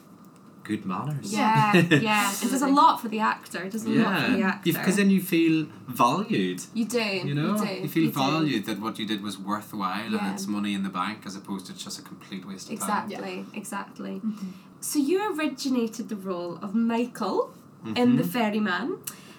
[0.64, 1.34] good manners.
[1.34, 1.74] Yeah,
[2.12, 2.32] yeah.
[2.44, 3.64] It does a lot for the actor.
[3.64, 4.72] It does a lot for the actor.
[4.74, 6.60] because then you feel valued.
[6.74, 7.04] you do.
[7.30, 8.12] You know, do, feel do.
[8.12, 10.20] valued that what you did was worthwhile Yeah.
[10.26, 13.06] and it's money in the bank as opposed to just a complete waste of time.
[13.12, 14.16] Exactly, exactly.
[14.26, 14.50] Mm-hmm.
[14.82, 17.54] So you originated the role of Michael
[17.96, 18.24] in The.
[18.24, 18.98] Ferryman,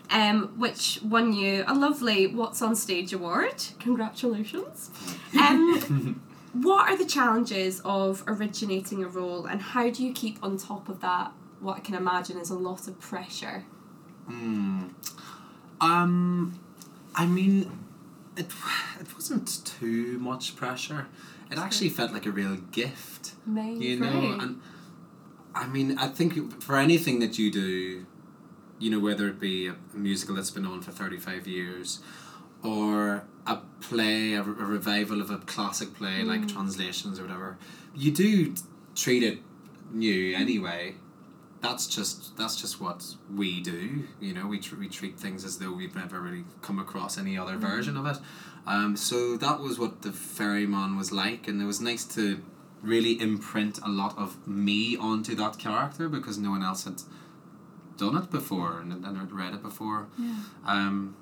[0.09, 3.65] um, which won you a lovely WhatsOnStage award.
[3.81, 4.91] Congratulations.
[5.39, 6.23] Um,
[6.53, 10.89] what are the challenges of originating a role, and how do you keep on top
[10.89, 11.33] of that?
[11.61, 13.65] What I can imagine is a lot of pressure.
[14.27, 14.89] Hmm.
[15.81, 16.61] Um,
[17.17, 17.71] I mean,
[18.37, 18.47] it
[19.01, 21.09] it wasn't too much pressure.
[21.51, 23.83] It actually felt like a real gift, Amazing.
[23.83, 24.39] you know.
[24.41, 24.61] And
[25.63, 28.05] I mean, I think for anything that you do,
[28.81, 32.01] you know, whether it be a, musical that's been on for thirty five years,
[32.65, 37.59] or a play, a, a revival of a classic play like translations or whatever,
[37.95, 38.55] you do
[38.97, 39.39] treat it
[39.93, 40.97] new anyway.
[41.61, 44.03] That's just that's just what we do.
[44.21, 47.39] You know, we tr- we treat things as though we've never really come across any
[47.39, 48.19] other version of it.
[48.67, 52.43] Um, so that was what the ferryman was like, and it was nice to
[52.83, 57.01] really imprint a lot of me onto that character because no one else had
[57.97, 60.09] done it before and, and had read it before.
[60.19, 60.35] Yeah.
[60.67, 61.17] Um,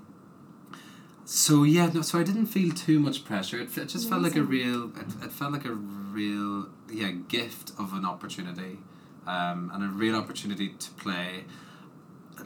[1.24, 3.60] so yeah, no, so I didn't feel too much pressure.
[3.60, 7.72] It, it just felt like a real, it, it felt like a real, yeah, gift
[7.78, 8.78] of an opportunity,
[9.26, 11.44] um, and a real opportunity to play.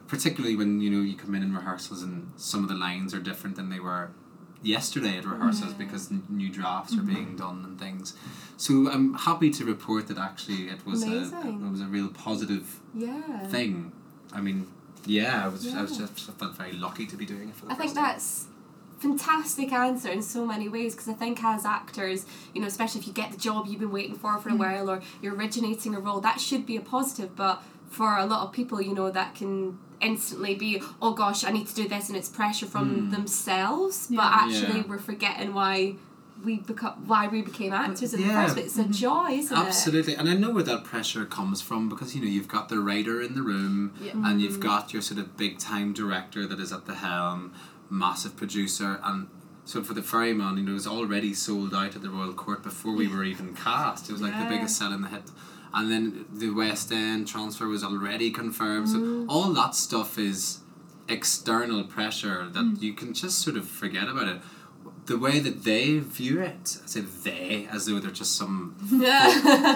[0.08, 3.20] Particularly when you know you come in in rehearsals and some of the lines are
[3.20, 4.10] different than they were
[4.60, 5.78] yesterday at rehearsals Yeah.
[5.86, 8.14] because n- new drafts are being done and things.
[8.64, 12.66] So I'm happy to report that actually it was a it was a real positive
[12.94, 13.46] Yeah.
[13.54, 13.92] thing.
[14.32, 14.58] I mean,
[15.18, 17.66] yeah, I was I was just I felt very lucky to be doing it for
[17.66, 18.04] the I think first time.
[18.12, 18.46] that's
[19.06, 22.20] fantastic answer in so many ways because I think as actors,
[22.54, 24.86] you know, especially if you get the job you've been waiting for for a while
[24.92, 27.30] or you're originating a role, that should be a positive.
[27.36, 27.56] But
[27.96, 31.66] for a lot of people, you know, that can instantly be, oh gosh, I need
[31.72, 33.10] to do this, and it's pressure from Mm.
[33.16, 33.96] themselves.
[34.20, 34.88] But actually, Yeah.
[34.88, 35.96] we're forgetting why
[36.44, 38.42] we become why we became actors in the yeah.
[38.42, 38.66] first place.
[38.66, 38.92] It's a mm-hmm.
[38.92, 39.60] joy, isn't it?
[39.60, 42.78] Absolutely, and I know where that pressure comes from because you know you've got the
[42.78, 44.12] writer in the room, Yeah.
[44.24, 44.62] and you've mm-hmm.
[44.62, 47.54] got your sort of big time director that is at the helm,
[47.90, 49.28] massive producer, and
[49.64, 52.62] so for the Ferryman, you know, it was already sold out at the Royal Court
[52.62, 54.08] before we were even cast.
[54.08, 54.44] It was like Yeah.
[54.44, 55.30] the biggest sell in the hit,
[55.72, 58.90] and then the West End transfer was already confirmed.
[58.90, 59.26] So mm.
[59.28, 60.60] all that stuff is
[61.08, 62.82] external pressure that mm.
[62.82, 64.40] you can just sort of forget about it.
[65.06, 68.74] The way that they view it, I say they as though they're just some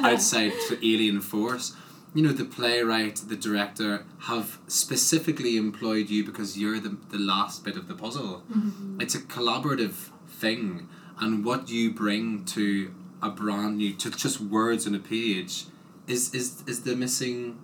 [0.03, 0.53] outside
[0.83, 1.76] alien force.
[2.14, 7.62] You know, the playwright, the director have specifically employed you because you're the, the last
[7.62, 8.43] bit of the puzzle.
[8.51, 9.03] Mm-hmm.
[9.03, 14.87] It's a collaborative thing, and what you bring to a brand new, to just words
[14.87, 15.66] on a page,
[16.07, 17.59] is is is the missing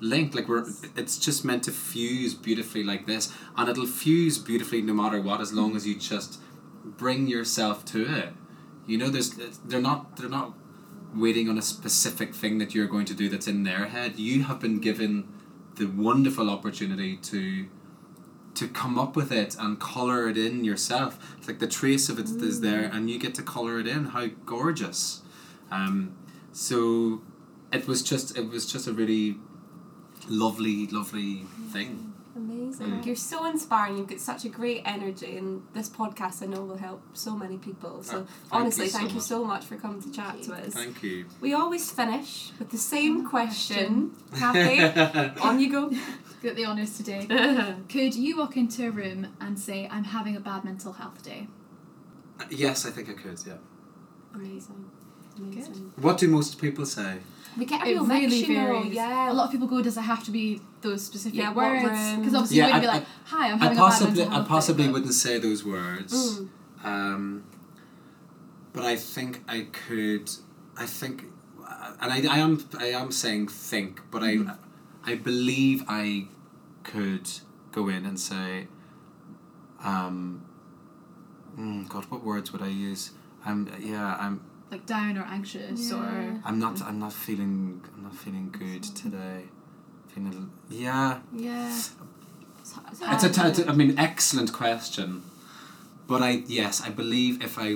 [0.00, 0.34] link.
[0.34, 4.94] Like we're, it's just meant to fuse beautifully like this, and it'll fuse beautifully no
[4.94, 6.40] matter what, as long as you just
[6.84, 8.32] bring yourself to it.
[8.86, 9.30] You know, there's
[9.64, 10.54] they're not they're not
[11.14, 14.18] waiting on a specific thing that you're going to do that's in their head.
[14.18, 15.28] You have been given
[15.76, 17.66] the wonderful opportunity to
[18.54, 21.18] to come up with it and color it in yourself.
[21.38, 24.06] It's like the trace of it is there, and you get to color it in.
[24.06, 25.22] How gorgeous!
[25.70, 26.14] Um,
[26.52, 27.22] so
[27.72, 29.36] it was just it was just a really
[30.28, 32.13] lovely, lovely thing.
[32.80, 33.00] Amazing.
[33.02, 33.06] Mm.
[33.06, 33.98] You're so inspiring.
[33.98, 37.58] You've got such a great energy, and this podcast I know will help so many
[37.58, 38.02] people.
[38.02, 40.54] So, Oh, thank honestly, you so thank you so much for coming to chat to
[40.54, 40.74] us.
[40.74, 41.26] Thank you.
[41.40, 44.12] We always finish with the same question.
[44.34, 44.80] Happy?
[45.40, 45.90] On you go.
[46.42, 47.26] Get the honours today.
[47.88, 51.48] Could you walk into a room and say, I'm having a bad mental health day?
[52.50, 53.38] yes, I think I could.
[53.46, 53.54] Yeah.
[54.34, 54.90] Amazing.
[55.38, 55.92] Amazing.
[55.96, 57.18] What do most people say?
[57.56, 58.66] We get a It real really mix, you know.
[58.80, 58.94] varies.
[58.94, 59.30] Yeah.
[59.30, 61.82] A lot of people go, does it have to be those specific Yeah, words?
[62.18, 64.30] Because obviously Yeah, you wouldn't I- be like, hi, I'm I having possibly a bad
[64.30, 64.92] mental I possibly day.
[64.92, 66.12] wouldn't say those words.
[66.40, 66.48] Mm.
[66.84, 67.44] Um,
[68.72, 70.30] but I think I could.
[70.76, 71.24] I think,
[72.00, 74.50] and I, I am I am saying think, but Mm-hmm.
[75.06, 76.26] I I believe I
[76.82, 77.28] could
[77.72, 78.66] go in and say.
[79.82, 80.42] Um,
[81.58, 83.12] mm, God, what words would I use?
[83.44, 84.16] I'm yeah.
[84.18, 84.40] I'm
[84.74, 85.98] Like down or anxious Yeah.
[85.98, 86.40] or...
[86.44, 89.44] I'm not I'm not feeling I'm not feeling good today.
[90.08, 91.20] Feeling a little, yeah.
[91.32, 91.68] Yeah.
[91.68, 91.92] It's,
[92.60, 95.22] it's It's a, hard, t- isn't I mean, excellent question.
[96.08, 97.68] But I yes, I believe if I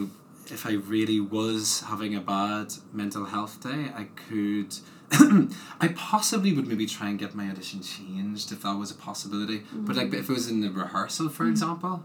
[0.56, 4.74] if I really was having a bad mental health day, I could.
[5.80, 9.62] I possibly would maybe try and get my audition changed if that was a possibility.
[9.72, 11.52] But like if it was in the rehearsal, for mm-hmm.
[11.52, 12.02] example,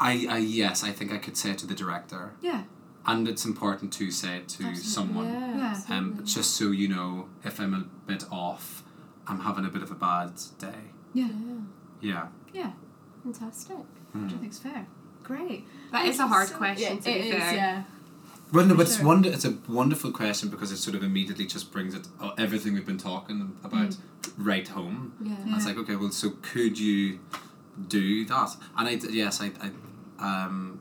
[0.00, 2.62] I, I yes, I think I could say it to the director, Yeah.
[3.06, 5.26] And it's important to say it to Absolutely, someone.
[5.26, 5.80] Yeah.
[5.88, 5.96] Yeah.
[5.96, 8.82] Um, just so you know, if I'm a bit off,
[9.26, 10.74] I'm having a bit of a bad day.
[11.14, 11.28] Yeah.
[11.28, 11.56] yeah.
[12.00, 12.26] Yeah.
[12.52, 12.70] Yeah.
[13.22, 13.76] Fantastic.
[14.12, 14.24] Hmm.
[14.24, 14.86] Which I think's fair.
[15.22, 15.66] Great.
[15.92, 17.54] That is is a hard so- question, Yeah, to be it is, fair.
[17.54, 17.82] yeah.
[18.52, 19.28] Well, no, For but it's wonder.
[19.30, 22.86] It's a wonderful question because it sort of immediately just brings it uh, everything we've
[22.86, 23.96] been talking about
[24.36, 25.14] right home.
[25.22, 25.36] Yeah.
[25.46, 25.56] Yeah.
[25.56, 27.20] It's like okay, well, so could you
[27.86, 28.56] do that?
[28.76, 29.70] And I yes, I, I
[30.44, 30.80] um,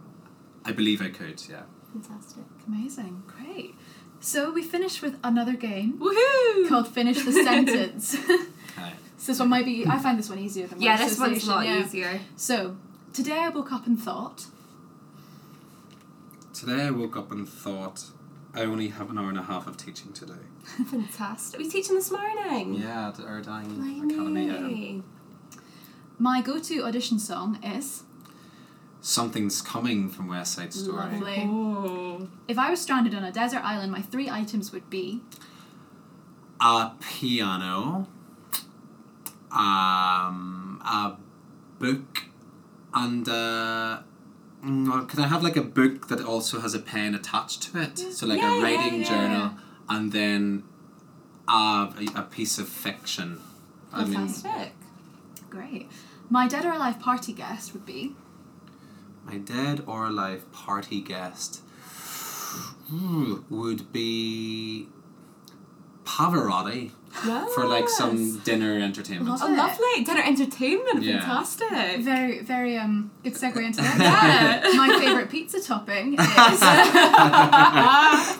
[0.66, 1.44] I believe I could.
[1.48, 1.62] Yeah.
[1.94, 2.44] Fantastic.
[2.68, 3.24] Amazing.
[3.28, 3.76] Great.
[4.20, 6.68] So we finished with another game Woohoo!
[6.68, 8.16] called Finish the Sentence.
[8.78, 8.94] Okay.
[9.18, 11.50] so this one might be, I find this one easier than Yeah, this one's a
[11.50, 11.80] lot yeah.
[11.84, 12.20] easier.
[12.38, 12.78] So
[13.14, 14.46] today I woke up and thought,
[16.54, 18.06] Today I woke up and thought
[18.54, 20.34] I only have an hour and a half of teaching today.
[20.64, 21.60] Fantastic.
[21.60, 22.76] We teaching this morning.
[22.76, 25.04] Yeah, at the Urdang Academy.
[25.52, 25.60] Yeah.
[26.18, 28.04] My go to audition song is
[29.02, 30.98] Something's coming from West Side Story.
[31.14, 31.38] Lovely.
[31.48, 32.28] Oh.
[32.48, 35.22] If I was stranded on a desert island, my three items would be
[36.60, 38.08] A piano.
[39.52, 41.16] Um, a
[41.80, 42.26] book,
[42.94, 44.00] and uh,
[44.64, 47.98] mm, can I have like a book that also has a pen attached to it?
[47.98, 49.10] So like Yeah, a writing yeah.
[49.10, 49.52] journal,
[49.90, 50.64] and then
[51.48, 53.40] a, a piece of fiction.
[53.92, 54.74] I mean, Fantastic.
[55.50, 55.90] great.
[56.30, 58.16] My dead or alive party guest would be
[59.26, 61.62] my dead or alive party guest
[62.90, 64.88] hmm, would be
[66.06, 66.92] Pavarotti
[67.54, 69.30] for like some dinner entertainment.
[69.30, 69.58] Love Oh, it.
[69.58, 70.04] lovely.
[70.04, 71.04] Dinner entertainment.
[71.04, 71.20] Yeah.
[71.20, 72.00] Fantastic.
[72.02, 74.64] very, very um good segue into that.
[74.66, 74.72] Yeah.
[74.78, 76.20] my favorite pizza topping is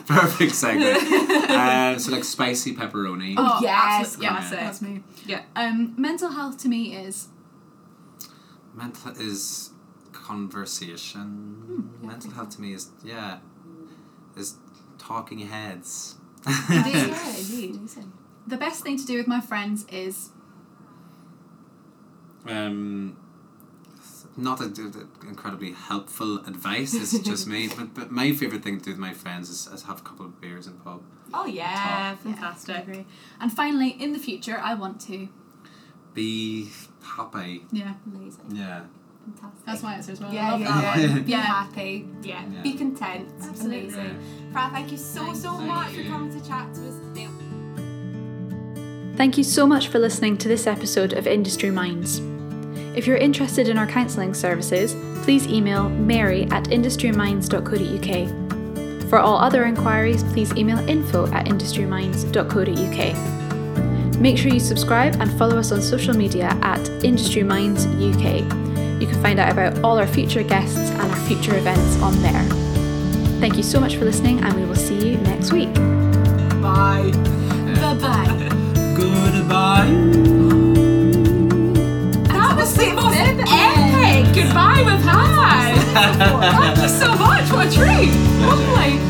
[0.06, 0.94] Perfect segue.
[1.50, 3.34] uh, so like spicy pepperoni.
[3.36, 4.58] Oh, yes, absolute- yeah, classic.
[4.58, 5.02] that's me.
[5.26, 5.42] Yeah.
[5.54, 7.28] Um, mental health to me is
[8.74, 9.70] Mental is
[10.30, 11.92] conversation.
[12.02, 13.38] Mental health to me is yeah,
[14.36, 14.56] is
[14.98, 16.16] talking heads.
[16.70, 16.94] Indeed.
[16.94, 17.80] Yeah, indeed.
[18.46, 20.30] The best thing to do with my friends is
[22.48, 23.16] um,
[24.36, 26.94] not a, a- incredibly helpful advice.
[26.94, 27.68] It's just me.
[27.76, 30.24] But, but my favorite thing to do with my friends is, is have a couple
[30.26, 31.02] of beers in pub.
[31.34, 32.76] Oh yeah, Yeah, fantastic.
[32.78, 33.04] agree.
[33.40, 35.28] And finally, in the future, I want to
[36.14, 36.70] Be
[37.02, 37.66] happy.
[37.70, 37.94] yeah.
[38.06, 38.46] Amazing.
[38.54, 38.84] Yeah.
[39.24, 39.66] Fantastic.
[39.66, 40.30] That's my answer as well.
[40.30, 41.18] I Yeah, love yeah, that yeah.
[41.20, 41.40] Be Yeah.
[41.40, 42.08] happy.
[42.22, 42.42] Yeah.
[42.52, 42.62] Yeah.
[42.62, 43.28] Be content.
[43.42, 43.78] Absolutely.
[43.88, 44.18] Amazing.
[44.52, 45.40] Fra, thank you so Thanks.
[45.42, 46.04] so Thank much you.
[46.04, 47.28] for coming to chat to us today.
[49.16, 52.20] Thank you so much for listening to this episode of Industry Minds.
[52.96, 59.08] If you're interested in our counselling services, please email mary at industryminds.co.uk.
[59.10, 64.16] For all other inquiries, please email info at industryminds.co.uk.
[64.20, 68.59] Make sure you subscribe and follow us on social media at Industry Minds UK.
[69.00, 72.42] You can find out about all our future guests and our future events on there.
[73.40, 75.72] Thank you so much for listening, and we will see you next week.
[76.62, 77.10] Bye.
[77.80, 78.26] Bye bye.
[78.96, 79.86] Goodbye.
[82.28, 83.90] That was the most epic
[84.34, 85.74] goodbye we've had.
[86.74, 87.50] Thank you so much.
[87.50, 88.12] What a treat.
[88.40, 89.09] Lovely.